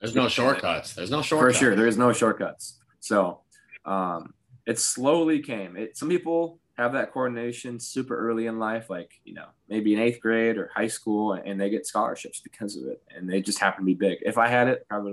[0.00, 0.94] there's no shortcuts.
[0.94, 1.58] There's no shortcuts.
[1.58, 2.78] For sure, there is no shortcuts.
[3.00, 3.40] So
[3.84, 4.34] um,
[4.66, 5.76] it slowly came.
[5.76, 9.98] It, some people have that coordination super early in life, like you know maybe in
[9.98, 13.58] eighth grade or high school, and they get scholarships because of it, and they just
[13.58, 14.18] happen to be big.
[14.22, 15.12] If I had it, probably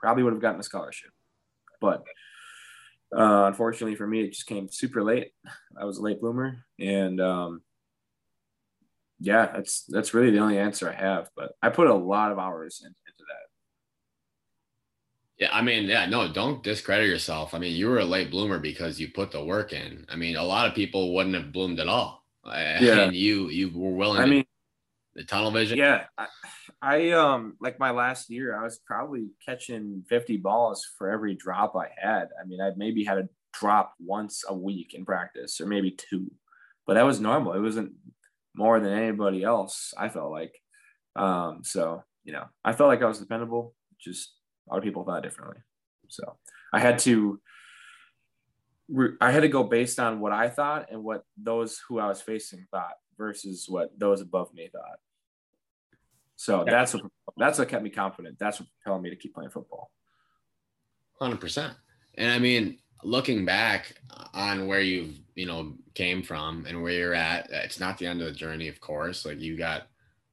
[0.00, 1.10] probably would have gotten a scholarship,
[1.80, 2.04] but
[3.16, 5.32] uh, unfortunately for me, it just came super late.
[5.78, 7.62] I was a late bloomer, and um,
[9.18, 11.28] yeah, that's that's really the only answer I have.
[11.36, 13.46] But I put a lot of hours in, into that.
[15.38, 17.54] Yeah, I mean, yeah, no, don't discredit yourself.
[17.54, 20.06] I mean, you were a late bloomer because you put the work in.
[20.08, 22.24] I mean, a lot of people wouldn't have bloomed at all.
[22.44, 23.00] Yeah.
[23.00, 24.20] And you you were willing.
[24.20, 24.44] I mean,
[25.14, 25.78] the tunnel vision.
[25.78, 26.26] Yeah, I,
[26.82, 31.74] I um like my last year, I was probably catching 50 balls for every drop
[31.76, 32.28] I had.
[32.40, 36.30] I mean, I maybe had a drop once a week in practice, or maybe two,
[36.86, 37.52] but that was normal.
[37.52, 37.92] It wasn't
[38.54, 39.92] more than anybody else.
[39.96, 40.54] I felt like.
[41.16, 43.74] Um, so you know, I felt like I was dependable.
[44.00, 44.32] Just
[44.68, 45.58] a lot of people thought differently.
[46.08, 46.36] So
[46.72, 47.40] I had to
[49.20, 52.20] I had to go based on what I thought and what those who I was
[52.20, 54.98] facing thought versus what those above me thought.
[56.40, 56.70] So yeah.
[56.70, 57.02] that's what
[57.36, 58.38] that's what kept me confident.
[58.38, 59.90] That's what propelled me to keep playing football.
[61.20, 61.74] Hundred percent.
[62.14, 64.00] And I mean, looking back
[64.32, 68.22] on where you've you know came from and where you're at, it's not the end
[68.22, 69.26] of the journey, of course.
[69.26, 69.88] Like you got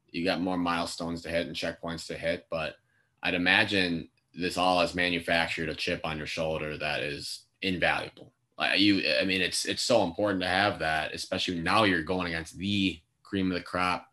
[0.10, 2.76] you got more milestones to hit and checkpoints to hit, but
[3.22, 8.32] I'd imagine this all has manufactured a chip on your shoulder that is invaluable.
[8.58, 12.28] Like you, I mean, it's it's so important to have that, especially now you're going
[12.28, 14.08] against the cream of the crop.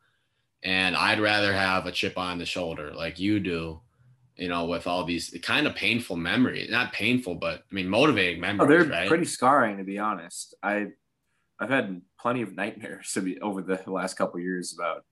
[0.65, 3.81] And I'd rather have a chip on the shoulder like you do,
[4.37, 6.71] you know, with all these kind of painful memories.
[6.71, 8.67] Not painful, but I mean motivating memories.
[8.67, 9.09] Oh, they're right?
[9.09, 10.55] pretty scarring to be honest.
[10.63, 10.89] I
[11.61, 15.05] I've had plenty of nightmares to be over the last couple years about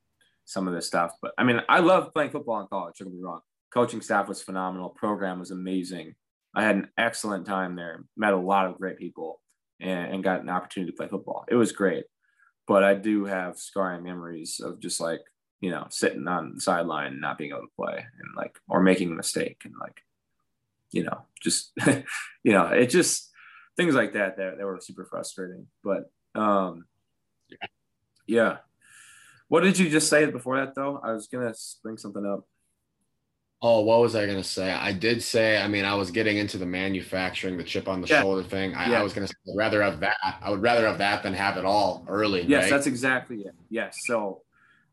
[0.45, 1.13] some of this stuff.
[1.21, 2.97] But I mean, I love playing football in college.
[2.99, 3.43] Don't get me wrong
[3.73, 4.91] coaching staff was phenomenal.
[4.91, 6.15] Program was amazing.
[6.55, 8.05] I had an excellent time there.
[8.17, 9.41] Met a lot of great people
[9.81, 11.45] and, and got an opportunity to play football.
[11.49, 12.05] It was great,
[12.67, 15.21] but I do have scarring memories of just like
[15.63, 19.11] you know sitting on the sideline not being able to play and like or making
[19.11, 20.03] a mistake and like
[20.91, 21.73] you know just
[22.43, 23.33] you know it just
[23.77, 25.67] things like that that, that were super frustrating.
[25.83, 26.87] But um,
[27.49, 27.67] yeah.
[28.27, 28.57] yeah.
[29.49, 31.01] What did you just say before that though?
[31.03, 31.53] I was gonna
[31.83, 32.47] bring something up.
[33.61, 34.73] Oh, what was I gonna say?
[34.73, 35.59] I did say.
[35.61, 38.21] I mean, I was getting into the manufacturing, the chip on the yeah.
[38.21, 38.75] shoulder thing.
[38.75, 39.01] I, yeah.
[39.01, 40.17] I was gonna say, rather have that.
[40.23, 42.43] I would rather have that than have it all early.
[42.43, 42.71] Yes, right?
[42.71, 43.55] that's exactly it.
[43.69, 43.99] Yes.
[44.07, 44.43] So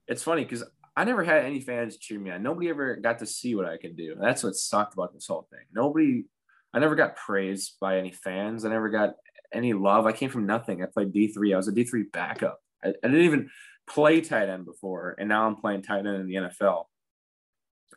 [0.09, 0.63] it's funny because
[0.95, 2.43] I never had any fans cheer me on.
[2.43, 4.15] Nobody ever got to see what I could do.
[4.19, 5.65] That's what sucked about this whole thing.
[5.73, 6.25] Nobody.
[6.73, 8.63] I never got praised by any fans.
[8.63, 9.15] I never got
[9.51, 10.05] any love.
[10.05, 10.83] I came from nothing.
[10.83, 11.53] I played D three.
[11.53, 12.59] I was a D three backup.
[12.83, 13.49] I, I didn't even
[13.89, 16.85] play tight end before, and now I'm playing tight end in the NFL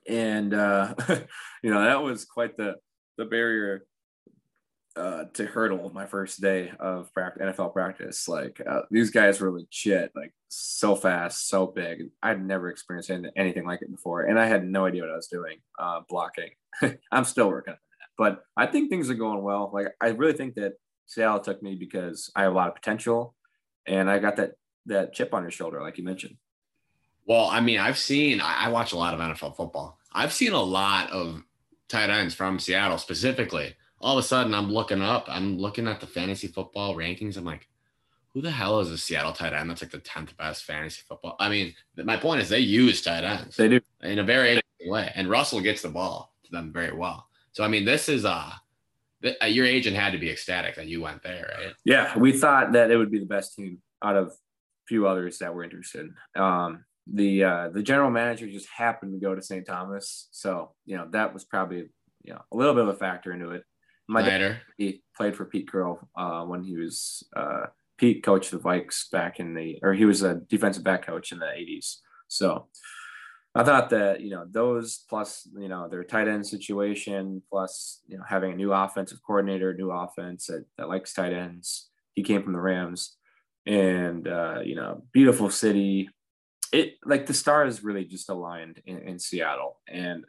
[0.08, 0.94] and uh,
[1.62, 2.74] you know that was quite the
[3.18, 3.84] the barrier
[4.97, 8.28] uh, to hurdle my first day of practice, NFL practice.
[8.28, 12.11] Like uh, these guys were legit, like so fast, so big.
[12.22, 15.28] I'd never experienced anything like it before, and I had no idea what I was
[15.28, 16.51] doing uh, blocking.
[17.12, 19.70] I'm still working on that, but I think things are going well.
[19.72, 20.74] Like I really think that
[21.07, 23.34] Seattle took me because I have a lot of potential,
[23.86, 24.53] and I got that
[24.86, 26.36] that chip on your shoulder, like you mentioned.
[27.26, 29.99] Well, I mean, I've seen, I, watch a lot of NFL football.
[30.12, 31.45] I've seen a lot of
[31.88, 33.76] tight ends from Seattle specifically.
[34.03, 37.36] All of a sudden, I'm looking up, I'm looking at the fantasy football rankings.
[37.36, 37.68] I'm like,
[38.34, 39.70] who the hell is a Seattle tight end?
[39.70, 41.36] That's like the 10th best fantasy football.
[41.38, 43.57] I mean, my point is they use tight ends.
[43.57, 43.80] They do.
[44.03, 45.12] In a very interesting way.
[45.14, 47.28] And Russell gets the ball to them very well.
[47.53, 48.50] So, I mean, this is, uh,
[49.42, 51.74] uh, your agent had to be ecstatic that you went there, right?
[51.84, 54.32] Yeah, we thought that it would be the best team out of a
[54.88, 56.11] few others that were interested.
[56.34, 59.66] Um, the uh, the general manager just happened to go to St.
[59.66, 61.88] Thomas, so you know that was probably
[62.22, 63.64] you know a little bit of a factor into it.
[64.12, 67.66] My dad he played for Pete Carroll uh, when he was uh,
[67.98, 71.38] Pete coached the Vikes back in the or he was a defensive back coach in
[71.38, 71.96] the 80s.
[72.28, 72.68] So
[73.54, 78.16] I thought that you know those plus you know their tight end situation plus you
[78.16, 81.90] know having a new offensive coordinator, new offense that, that likes tight ends.
[82.14, 83.16] He came from the Rams,
[83.66, 86.08] and uh, you know beautiful city,
[86.72, 90.24] it like the stars really just aligned in, in Seattle, and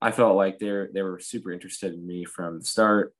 [0.00, 3.14] I felt like they're they were super interested in me from the start,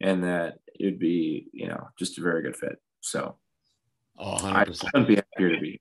[0.00, 2.80] and that it would be you know just a very good fit.
[3.00, 3.36] So,
[4.18, 4.84] oh, 100%.
[4.84, 5.80] I couldn't be happier to be.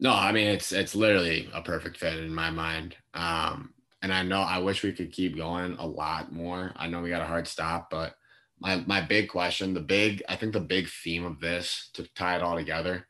[0.00, 2.96] No, I mean it's it's literally a perfect fit in my mind.
[3.14, 6.72] Um, and I know I wish we could keep going a lot more.
[6.76, 8.14] I know we got a hard stop, but
[8.58, 12.36] my my big question, the big I think the big theme of this to tie
[12.36, 13.06] it all together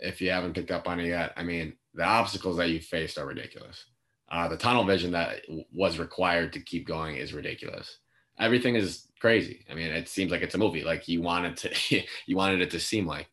[0.00, 3.18] if you haven't picked up on it yet, I mean, the obstacles that you faced
[3.18, 3.84] are ridiculous.
[4.30, 7.98] Uh, the tunnel vision that was required to keep going is ridiculous.
[8.38, 9.64] Everything is crazy.
[9.70, 10.84] I mean, it seems like it's a movie.
[10.84, 13.28] Like you wanted to, you wanted it to seem like.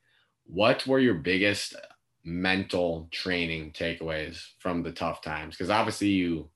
[0.45, 1.75] What were your biggest
[2.23, 5.55] mental training takeaways from the tough times?
[5.55, 6.49] Because obviously you,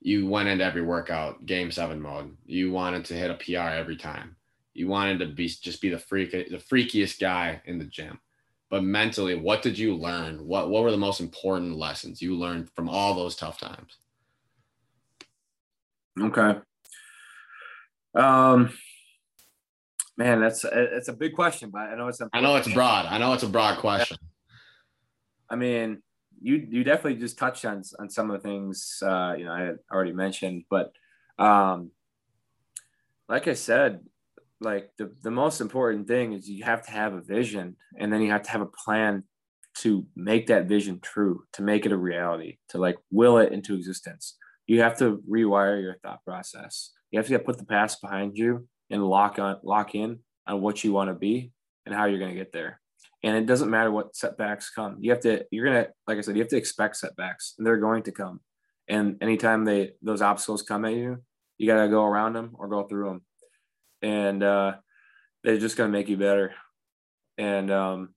[0.00, 2.36] you went into every workout game seven mode.
[2.46, 4.36] You wanted to hit a PR every time.
[4.72, 8.20] You wanted to be just be the freak, the freakiest guy in the gym
[8.74, 10.44] but mentally, what did you learn?
[10.48, 13.98] What what were the most important lessons you learned from all those tough times?
[16.20, 16.58] Okay.
[18.14, 18.70] Um,
[20.16, 22.20] man, that's it's a big question, but I know it's.
[22.32, 23.06] I know it's broad.
[23.06, 24.16] I know it's a broad question.
[25.50, 26.02] I mean,
[26.40, 29.60] you you definitely just touched on on some of the things uh, you know I
[29.60, 30.92] had already mentioned, but
[31.38, 31.90] um,
[33.28, 34.00] like I said,
[34.60, 38.22] like the the most important thing is you have to have a vision, and then
[38.22, 39.24] you have to have a plan
[39.78, 43.74] to make that vision true, to make it a reality, to like will it into
[43.74, 44.36] existence.
[44.66, 46.90] You have to rewire your thought process.
[47.14, 50.82] You have to put the past behind you and lock on lock in on what
[50.82, 51.52] you want to be
[51.86, 52.80] and how you're going to get there.
[53.22, 54.96] And it doesn't matter what setbacks come.
[55.00, 57.64] You have to you're going to like I said you have to expect setbacks and
[57.64, 58.40] they're going to come.
[58.88, 61.22] And anytime they those obstacles come at you,
[61.56, 63.22] you got to go around them or go through them.
[64.02, 64.72] And uh
[65.44, 66.52] they're just going to make you better.
[67.38, 68.08] And um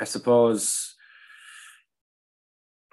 [0.00, 0.96] I suppose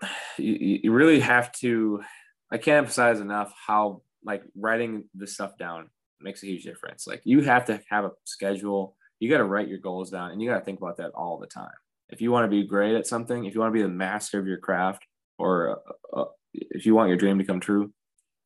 [0.38, 2.04] you, you really have to
[2.52, 7.08] I can't emphasize enough how like writing the stuff down makes a huge difference.
[7.08, 8.98] Like you have to have a schedule.
[9.20, 11.38] You got to write your goals down and you got to think about that all
[11.38, 11.70] the time.
[12.10, 14.40] If you want to be great at something, if you want to be the master
[14.40, 15.06] of your craft,
[15.38, 15.82] or
[16.14, 17.92] uh, uh, if you want your dream to come true,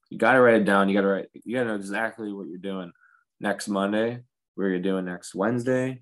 [0.10, 0.90] you got to write it down.
[0.90, 1.28] You got to write.
[1.34, 2.92] You got to know exactly what you're doing
[3.40, 4.22] next Monday,
[4.56, 6.02] where you're doing next Wednesday,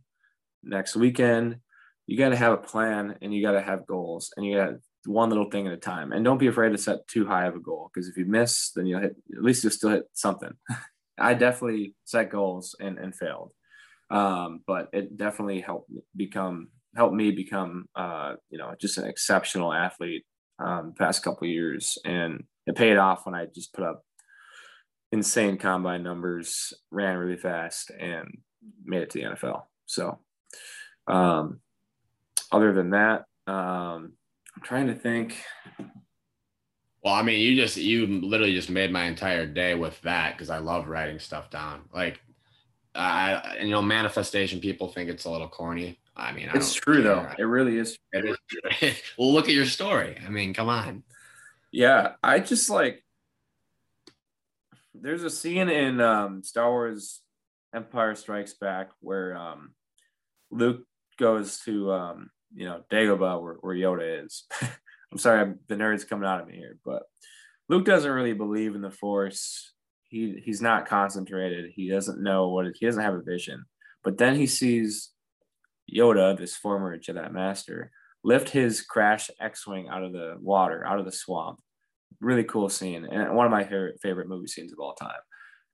[0.64, 1.58] next weekend.
[2.06, 4.74] You got to have a plan and you got to have goals and you got
[5.08, 6.12] one little thing at a time.
[6.12, 8.72] And don't be afraid to set too high of a goal because if you miss,
[8.72, 10.52] then you'll hit at least you'll still hit something.
[11.20, 13.52] I definitely set goals and, and failed.
[14.10, 19.74] Um, but it definitely helped become helped me become uh, you know just an exceptional
[19.74, 20.26] athlete
[20.60, 24.04] um, past couple years, and it paid off when I just put up
[25.12, 28.40] insane combine numbers, ran really fast, and
[28.84, 29.64] made it to the NFL.
[29.86, 30.20] So,
[31.08, 31.60] um,
[32.52, 34.14] other than that, um,
[34.58, 35.38] I'm trying to think.
[37.04, 40.50] Well, I mean, you just you literally just made my entire day with that because
[40.50, 41.82] I love writing stuff down.
[41.94, 42.20] Like,
[42.96, 46.00] I and you know, manifestation people think it's a little corny.
[46.16, 47.04] I mean, it's true care.
[47.04, 47.30] though.
[47.38, 48.00] It really is.
[48.12, 48.36] It
[48.82, 50.18] is well, look at your story.
[50.26, 51.04] I mean, come on.
[51.72, 53.04] Yeah, I just like.
[54.96, 57.22] There's a scene in um, Star Wars:
[57.76, 59.76] Empire Strikes Back where um,
[60.50, 60.84] Luke
[61.20, 64.44] goes to um, you know Dagobah where, where Yoda is.
[65.12, 67.04] I'm sorry, the nerd's coming out of me here, but
[67.70, 69.74] Luke doesn't really believe in the Force.
[70.10, 71.72] He he's not concentrated.
[71.74, 73.66] He doesn't know what it, he doesn't have a vision.
[74.04, 75.12] But then he sees
[75.94, 77.92] Yoda, this former Jedi Master,
[78.24, 81.60] lift his crash X-wing out of the water, out of the swamp.
[82.22, 85.20] Really cool scene, and one of my favorite favorite movie scenes of all time.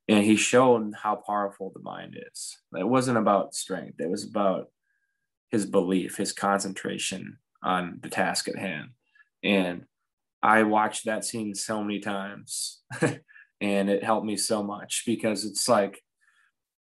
[0.08, 2.58] And he showed how powerful the mind is.
[2.78, 4.00] It wasn't about strength.
[4.00, 4.66] It was about
[5.54, 8.88] his belief, his concentration on the task at hand.
[9.44, 9.84] And
[10.42, 12.82] I watched that scene so many times
[13.60, 16.02] and it helped me so much because it's like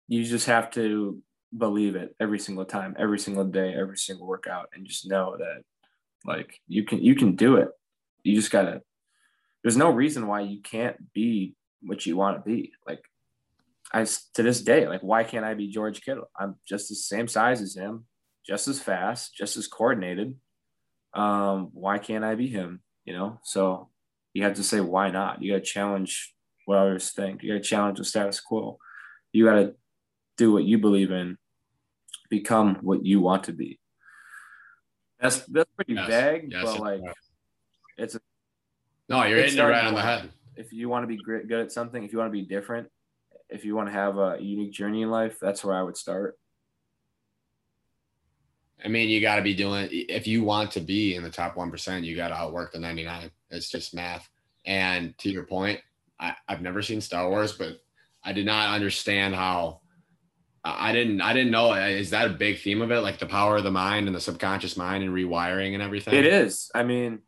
[0.07, 1.21] you just have to
[1.59, 5.65] believe it every single time, every single day, every single workout and just know that
[6.25, 7.71] like you can you can do it.
[8.23, 8.83] You just got to
[9.65, 12.71] there's no reason why you can't be what you want to be.
[12.87, 13.03] Like
[13.93, 16.31] I to this day, like why can't I be George Kittle?
[16.39, 18.05] I'm just the same size as him,
[18.47, 20.35] just as fast, just as coordinated
[21.15, 22.81] um, why can't I be him?
[23.05, 23.89] You know, so
[24.35, 25.43] you have to say why not.
[25.43, 26.35] You got to challenge
[26.67, 27.43] what others think.
[27.43, 28.79] You got to challenge the status quo.
[29.33, 29.75] You got to
[30.37, 31.39] do what you believe in,
[32.29, 33.79] become what you want to be.
[35.21, 36.09] That's that's pretty yes.
[36.09, 37.15] vague, yes, but like right.
[37.99, 38.21] it's a,
[39.09, 40.31] no, you're hitting it right on the head.
[40.57, 42.89] If you want to be great, good at something, if you want to be different,
[43.51, 46.39] if you want to have a unique journey in life, that's where I would start.
[48.85, 51.57] I mean, you got to be doing if you want to be in the top
[51.57, 53.31] one percent, you got to outwork the ninety nine.
[53.51, 54.29] It's just math.
[54.65, 55.81] And to your point,
[56.19, 57.81] I, I've never seen Star Wars, but
[58.25, 59.81] I did not understand how.
[60.63, 61.23] I didn't.
[61.23, 61.73] I didn't know.
[61.73, 64.21] Is that a big theme of it, like the power of the mind and the
[64.21, 66.13] subconscious mind and rewiring and everything?
[66.13, 66.71] It is.
[66.75, 67.21] I mean,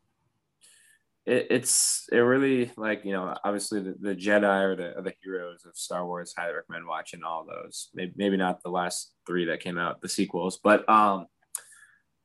[1.24, 5.64] it, it's it really like you know obviously the, the Jedi or the, the heroes
[5.64, 6.34] of Star Wars.
[6.36, 7.90] Highly recommend watching all those.
[7.94, 11.26] Maybe maybe not the last three that came out, the sequels, but um,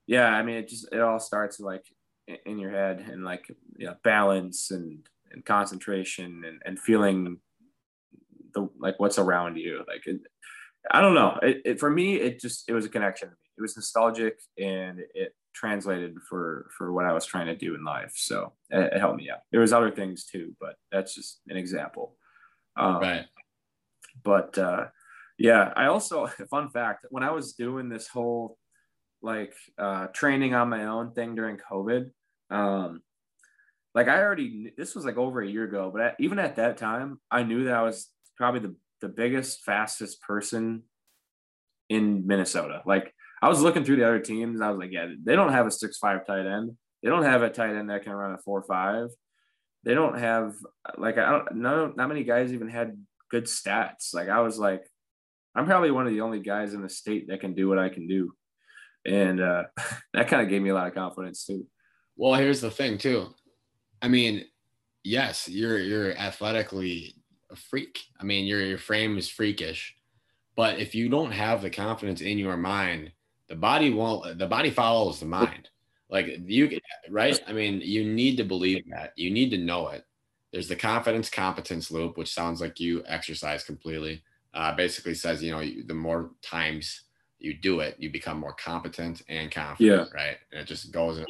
[0.08, 1.86] yeah, I mean, it just it all starts like
[2.46, 3.48] in your head and like
[3.78, 7.40] you know, balance and and concentration and, and feeling
[8.54, 9.84] the like what's around you.
[9.88, 10.22] Like it,
[10.90, 11.38] I don't know.
[11.42, 13.30] It, it, for me, it just it was a connection.
[13.58, 17.84] It was nostalgic and it translated for for what I was trying to do in
[17.84, 18.14] life.
[18.16, 19.40] So it, it helped me out.
[19.52, 22.16] There was other things too, but that's just an example.
[22.78, 23.26] Um, right.
[24.24, 24.86] But uh,
[25.38, 28.58] yeah, I also fun fact when I was doing this whole
[29.22, 32.12] like uh, training on my own thing during COVID.
[32.50, 33.02] Um,
[33.94, 37.20] like I already, this was like over a year ago, but even at that time,
[37.32, 40.84] I knew that I was probably the, the biggest, fastest person
[41.90, 42.82] in Minnesota.
[42.86, 45.68] Like I was looking through the other teams, I was like, yeah, they don't have
[45.68, 46.78] a six five tight end.
[47.04, 49.10] They don't have a tight end that can run a four five.
[49.84, 50.56] They don't have
[50.98, 52.98] like I don't know not many guys even had
[53.30, 54.14] good stats.
[54.14, 54.84] Like I was like,
[55.56, 57.90] I'm probably one of the only guys in the state that can do what I
[57.90, 58.34] can do.
[59.08, 59.64] And uh,
[60.14, 61.66] that kind of gave me a lot of confidence too.
[62.16, 63.34] Well, here's the thing too.
[64.02, 64.46] I mean,
[65.04, 67.16] yes, you're you're athletically
[67.50, 68.00] a freak.
[68.20, 69.96] I mean, your your frame is freakish,
[70.56, 73.12] but if you don't have the confidence in your mind,
[73.48, 74.38] the body won't.
[74.38, 75.70] The body follows the mind.
[76.10, 76.80] Like you,
[77.10, 77.40] right?
[77.48, 79.14] I mean, you need to believe that.
[79.16, 80.06] You need to know it.
[80.54, 84.24] There's the confidence competence loop, which sounds like you exercise completely.
[84.54, 87.04] Uh, basically says, you know, the more times
[87.40, 90.20] you do it, you become more competent and confident, yeah.
[90.20, 90.38] right?
[90.52, 91.28] And it just goes and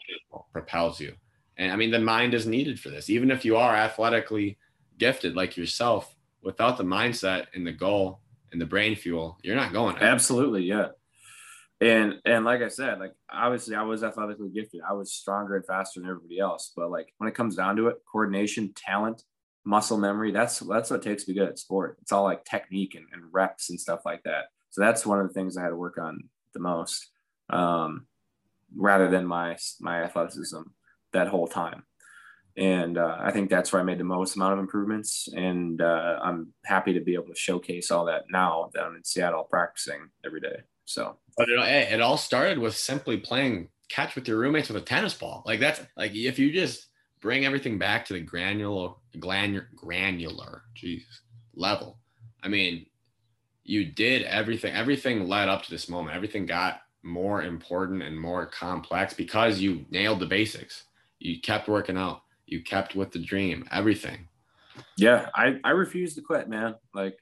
[0.51, 1.13] propels you.
[1.57, 3.09] And I mean, the mind is needed for this.
[3.09, 4.57] Even if you are athletically
[4.97, 9.73] gifted like yourself, without the mindset and the goal and the brain fuel, you're not
[9.73, 9.95] going.
[9.95, 10.13] Anywhere.
[10.13, 10.87] Absolutely, yeah.
[11.79, 14.81] And and like I said, like obviously I was athletically gifted.
[14.87, 16.71] I was stronger and faster than everybody else.
[16.75, 19.23] But like when it comes down to it, coordination, talent,
[19.63, 21.97] muscle memory, that's that's what takes to be good at sport.
[22.01, 24.45] It's all like technique and, and reps and stuff like that.
[24.77, 27.07] So that's one of the things I had to work on the most,
[27.49, 28.05] um,
[28.75, 30.61] rather than my my athleticism
[31.13, 31.81] that whole time.
[32.55, 35.29] And uh, I think that's where I made the most amount of improvements.
[35.35, 39.03] And uh, I'm happy to be able to showcase all that now that I'm in
[39.03, 40.57] Seattle practicing every day.
[40.85, 44.85] So, but it, it all started with simply playing catch with your roommates with a
[44.85, 45.41] tennis ball.
[45.47, 46.85] Like that's like if you just
[47.19, 50.61] bring everything back to the granular, granular, granular,
[51.55, 51.97] level.
[52.43, 52.85] I mean,
[53.67, 54.73] you did everything.
[54.73, 56.15] Everything led up to this moment.
[56.15, 60.85] Everything got more important and more complex because you nailed the basics.
[61.19, 62.21] You kept working out.
[62.45, 63.67] You kept with the dream.
[63.69, 64.29] Everything.
[64.95, 66.75] Yeah, I I refuse to quit, man.
[66.93, 67.17] Like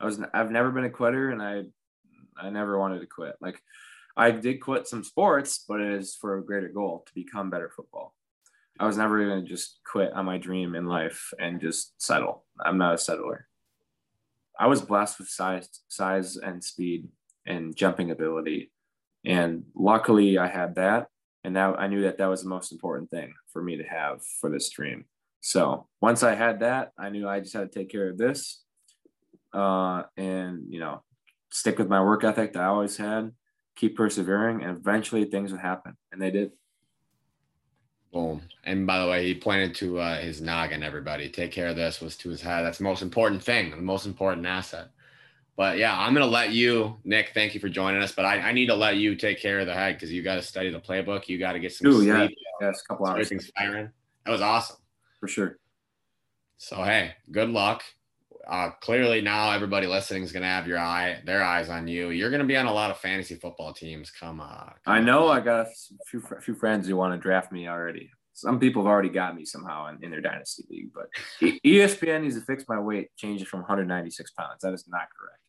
[0.00, 1.64] I was I've never been a quitter, and I
[2.36, 3.36] I never wanted to quit.
[3.42, 3.62] Like
[4.16, 7.68] I did quit some sports, but it is for a greater goal to become better
[7.68, 8.14] football.
[8.78, 12.44] I was never going to just quit on my dream in life and just settle.
[12.64, 13.49] I'm not a settler.
[14.60, 17.08] I was blessed with size, size and speed
[17.46, 18.70] and jumping ability,
[19.24, 21.08] and luckily I had that.
[21.42, 24.20] And now I knew that that was the most important thing for me to have
[24.40, 25.06] for this dream.
[25.40, 28.62] So once I had that, I knew I just had to take care of this,
[29.54, 31.02] uh, and you know,
[31.50, 33.32] stick with my work ethic that I always had,
[33.76, 35.96] keep persevering, and eventually things would happen.
[36.12, 36.52] And they did.
[38.12, 38.42] Boom.
[38.64, 41.28] And by the way, he pointed to uh, his noggin, everybody.
[41.28, 42.62] Take care of this was to his head.
[42.62, 44.88] That's the most important thing, the most important asset.
[45.56, 48.12] But yeah, I'm going to let you, Nick, thank you for joining us.
[48.12, 50.36] But I, I need to let you take care of the head because you got
[50.36, 51.28] to study the playbook.
[51.28, 52.08] You got to get some Ooh, sleep.
[52.08, 52.28] Yeah,
[52.60, 53.26] yeah it's a couple hours.
[53.26, 53.90] Everything's firing.
[54.24, 54.76] That was awesome.
[55.20, 55.58] For sure.
[56.56, 57.82] So, hey, good luck
[58.48, 62.10] uh, clearly now everybody listening is going to have your eye, their eyes on you.
[62.10, 64.10] You're going to be on a lot of fantasy football teams.
[64.10, 64.72] Come on.
[64.86, 65.28] I know.
[65.28, 65.70] I got a
[66.06, 68.10] few, a few friends who want to draft me already.
[68.32, 71.08] Some people have already got me somehow in, in their dynasty league, but
[71.42, 74.62] ESPN needs to fix my weight, change it from 196 pounds.
[74.62, 75.40] That is not correct.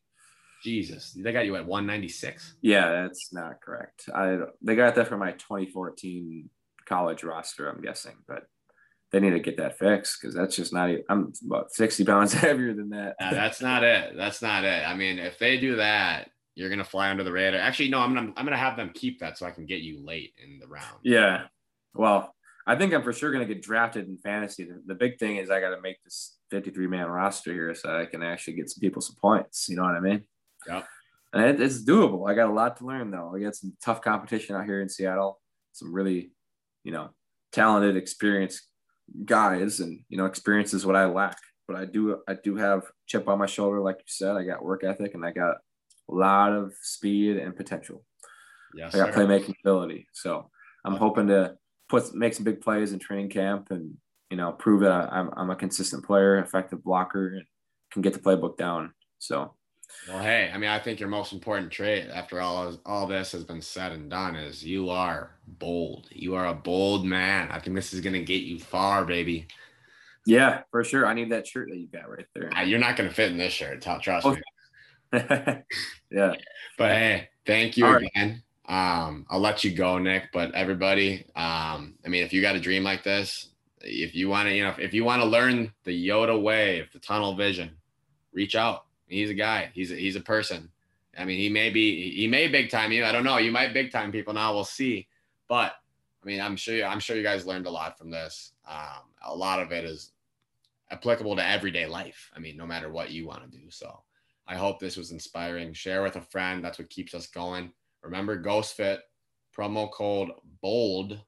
[0.63, 2.55] Jesus, they got you at 196.
[2.61, 4.09] Yeah, that's not correct.
[4.13, 6.49] I they got that for my 2014
[6.85, 7.67] college roster.
[7.67, 8.43] I'm guessing, but
[9.11, 10.89] they need to get that fixed because that's just not.
[10.89, 13.15] Even, I'm about sixty pounds heavier than that.
[13.19, 14.15] Yeah, that's not it.
[14.15, 14.87] That's not it.
[14.87, 17.59] I mean, if they do that, you're gonna fly under the radar.
[17.59, 20.03] Actually, no, I'm gonna I'm gonna have them keep that so I can get you
[20.03, 20.99] late in the round.
[21.03, 21.43] Yeah.
[21.93, 22.33] Well,
[22.65, 24.63] I think I'm for sure gonna get drafted in fantasy.
[24.63, 27.97] The, the big thing is I got to make this 53 man roster here so
[27.97, 29.67] I can actually get some people some points.
[29.67, 30.23] You know what I mean?
[30.67, 30.83] Yeah.
[31.33, 32.29] And it, it's doable.
[32.29, 33.33] I got a lot to learn though.
[33.35, 35.39] I got some tough competition out here in Seattle.
[35.73, 36.31] Some really,
[36.83, 37.09] you know,
[37.51, 38.67] talented, experienced
[39.25, 41.37] guys and you know experience is what I lack.
[41.67, 44.35] But I do I do have chip on my shoulder, like you said.
[44.35, 45.57] I got work ethic and I got
[46.09, 48.03] a lot of speed and potential.
[48.75, 49.19] Yes, I got sir.
[49.19, 50.07] playmaking ability.
[50.13, 50.49] So
[50.85, 51.55] I'm hoping to
[51.89, 53.95] put make some big plays in training camp and
[54.29, 57.45] you know prove that I'm I'm a consistent player, effective blocker, and
[57.91, 58.93] can get the playbook down.
[59.19, 59.53] So
[60.07, 63.43] well, hey, I mean, I think your most important trait after all all this has
[63.43, 66.07] been said and done is you are bold.
[66.11, 67.49] You are a bold man.
[67.51, 69.47] I think this is gonna get you far, baby.
[70.25, 71.05] Yeah, for sure.
[71.05, 72.51] I need that shirt that you got right there.
[72.63, 73.81] You're not gonna fit in this shirt.
[74.01, 74.37] Trust me.
[75.13, 76.33] yeah.
[76.77, 78.43] But hey, thank you all again.
[78.67, 79.03] Right.
[79.03, 80.29] Um, I'll let you go, Nick.
[80.33, 83.49] But everybody, um, I mean, if you got a dream like this,
[83.81, 86.91] if you want to, you know, if you want to learn the Yoda way, if
[86.91, 87.71] the tunnel vision,
[88.33, 89.71] reach out He's a guy.
[89.73, 90.69] He's a, he's a person.
[91.17, 93.03] I mean, he may be he may big time you.
[93.03, 93.37] I don't know.
[93.37, 94.53] You might big time people now.
[94.53, 95.07] We'll see.
[95.49, 95.73] But
[96.23, 98.53] I mean, I'm sure you, I'm sure you guys learned a lot from this.
[98.67, 100.11] Um, a lot of it is
[100.91, 102.31] applicable to everyday life.
[102.35, 103.65] I mean, no matter what you want to do.
[103.69, 104.01] So
[104.47, 105.73] I hope this was inspiring.
[105.73, 106.63] Share with a friend.
[106.63, 107.71] That's what keeps us going.
[108.03, 109.01] Remember, Ghost Fit
[109.55, 110.31] promo code
[110.61, 111.19] BOLD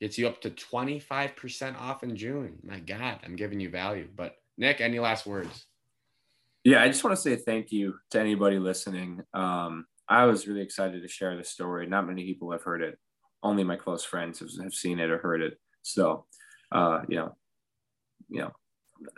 [0.00, 2.58] gets you up to 25% off in June.
[2.62, 4.08] My God, I'm giving you value.
[4.14, 5.66] But Nick, any last words?
[6.64, 9.20] Yeah, I just want to say thank you to anybody listening.
[9.34, 11.86] Um, I was really excited to share this story.
[11.86, 12.98] Not many people have heard it.
[13.42, 15.58] Only my close friends have, seen it or heard it.
[15.82, 16.24] So,
[16.72, 17.36] uh, you know,
[18.30, 18.52] you know,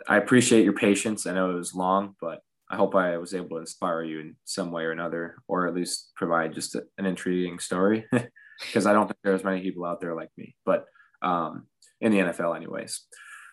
[0.09, 1.25] I appreciate your patience.
[1.25, 2.39] I know it was long, but
[2.69, 5.73] I hope I was able to inspire you in some way or another, or at
[5.73, 8.05] least provide just a, an intriguing story,
[8.59, 10.83] because I don't think there's many people out there like me, but
[11.21, 11.67] um,
[12.01, 13.05] in the NFL, anyways.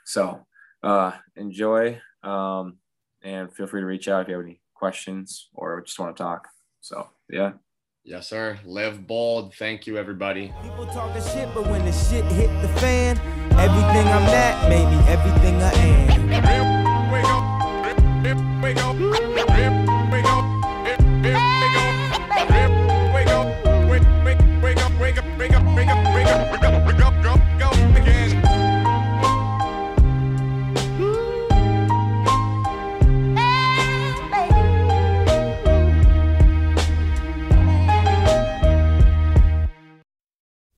[0.04, 0.44] So
[0.82, 2.78] uh, enjoy, um,
[3.24, 6.22] and feel free to reach out if you have any questions or just want to
[6.22, 6.48] talk.
[6.80, 7.52] So yeah.
[8.04, 8.58] Yes, sir.
[8.66, 9.54] Live bold.
[9.54, 10.52] Thank you, everybody.
[10.62, 13.18] People talking shit, but when the shit hit the fan,
[13.52, 16.83] everything I'm at, maybe everything I am.